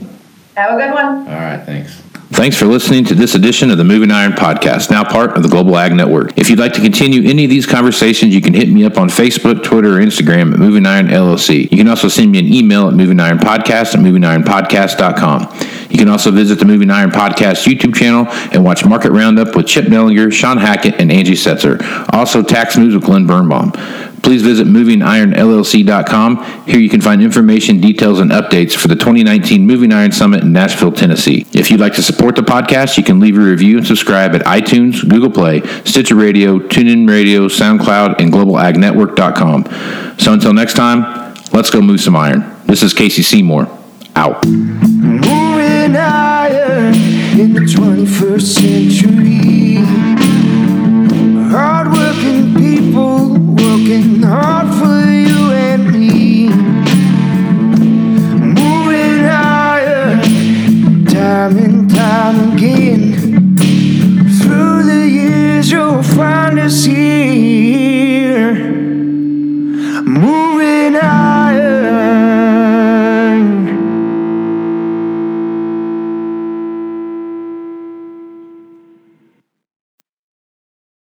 Have 0.56 0.74
a 0.74 0.78
good 0.78 0.94
one. 0.94 1.20
All 1.20 1.36
right, 1.36 1.64
thanks. 1.66 2.02
Thanks 2.32 2.56
for 2.56 2.68
listening 2.68 3.06
to 3.06 3.16
this 3.16 3.34
edition 3.34 3.72
of 3.72 3.80
the 3.80 3.84
Moving 3.84 4.12
Iron 4.12 4.34
Podcast, 4.34 4.92
now 4.92 5.04
part 5.04 5.36
of 5.36 5.42
the 5.42 5.50
Global 5.50 5.76
Ag 5.76 5.94
Network. 5.94 6.38
If 6.38 6.52
you'd 6.52 6.60
like 6.60 6.74
to 6.74 6.82
continue 6.82 7.28
any 7.28 7.44
of 7.46 7.50
these 7.50 7.66
conversations, 7.66 8.36
you 8.36 8.40
can 8.40 8.54
hit 8.54 8.70
me 8.70 8.86
up 8.86 9.00
on 9.00 9.10
Facebook, 9.10 9.64
Twitter, 9.64 9.98
or 9.98 10.00
Instagram 10.00 10.54
at 10.54 10.60
Moving 10.60 10.86
Iron 10.86 11.08
LLC. 11.08 11.70
You 11.72 11.78
can 11.78 11.88
also 11.88 12.08
send 12.08 12.32
me 12.32 12.38
an 12.38 12.46
email 12.46 12.88
at 12.88 12.94
Moving 12.94 13.20
Iron 13.20 13.40
Podcast 13.40 13.96
at 13.96 14.02
movingironpodcast.com. 14.02 15.90
You 15.90 15.98
can 15.98 16.08
also 16.08 16.30
visit 16.30 16.60
the 16.60 16.66
Moving 16.66 16.92
Iron 16.92 17.10
Podcast 17.10 17.66
YouTube 17.66 17.96
channel 17.96 18.28
and 18.54 18.64
watch 18.64 18.86
Market 18.86 19.12
Roundup 19.12 19.56
with 19.56 19.66
Chip 19.66 19.86
Nellinger, 19.86 20.32
Sean 20.32 20.58
Hackett, 20.58 21.02
and 21.02 21.12
Angie 21.12 21.34
Setzer. 21.34 21.82
Also, 22.14 22.44
Tax 22.44 22.78
News 22.78 22.94
with 22.94 23.06
Glenn 23.06 23.26
Birnbaum 23.26 23.72
please 24.22 24.42
visit 24.42 24.68
movingironllc.com. 24.68 26.66
Here 26.66 26.80
you 26.80 26.90
can 26.90 27.02
find 27.02 27.22
information, 27.22 27.80
details, 27.80 28.20
and 28.20 28.32
updates 28.32 28.74
for 28.74 28.88
the 28.88 28.96
2019 28.96 29.66
Moving 29.66 29.92
Iron 29.92 30.12
Summit 30.12 30.44
in 30.44 30.52
Nashville, 30.54 30.92
Tennessee. 30.92 31.46
If 31.54 31.72
you'd 31.72 31.80
like 31.80 31.94
to 31.96 32.02
support 32.04 32.36
the 32.36 32.42
podcast, 32.42 32.98
you 32.98 33.04
can 33.04 33.20
leave 33.20 33.38
a 33.38 33.42
review 33.42 33.78
and 33.78 33.88
subscribe 33.88 34.36
at 34.36 34.42
iTunes, 34.42 35.08
Google 35.08 35.32
Play, 35.32 35.62
Stitcher 35.86 36.16
Radio, 36.16 36.60
TuneIn 36.60 37.10
Radio, 37.10 37.48
SoundCloud, 37.48 38.20
and 38.20 38.32
globalagnetwork.com. 38.32 40.18
So 40.20 40.34
until 40.34 40.54
next 40.54 40.76
time, 40.76 41.34
let's 41.54 41.70
go 41.70 41.82
move 41.82 42.02
some 42.02 42.16
iron. 42.16 42.46
This 42.66 42.84
is 42.84 42.94
Casey 42.94 43.24
Seymour. 43.24 43.68
Out. 44.16 44.46
Moving 44.46 45.96
iron 45.96 46.94
in 47.40 47.54
the 47.54 47.62
21st 47.62 48.42
century. 48.42 50.09
Time 62.10 62.54
again. 62.54 63.14
Through 64.40 64.82
the 64.92 65.08
years, 65.08 65.72
you'll 65.72 66.02
find 66.02 66.60
us 66.60 66.84
here. 66.84 67.89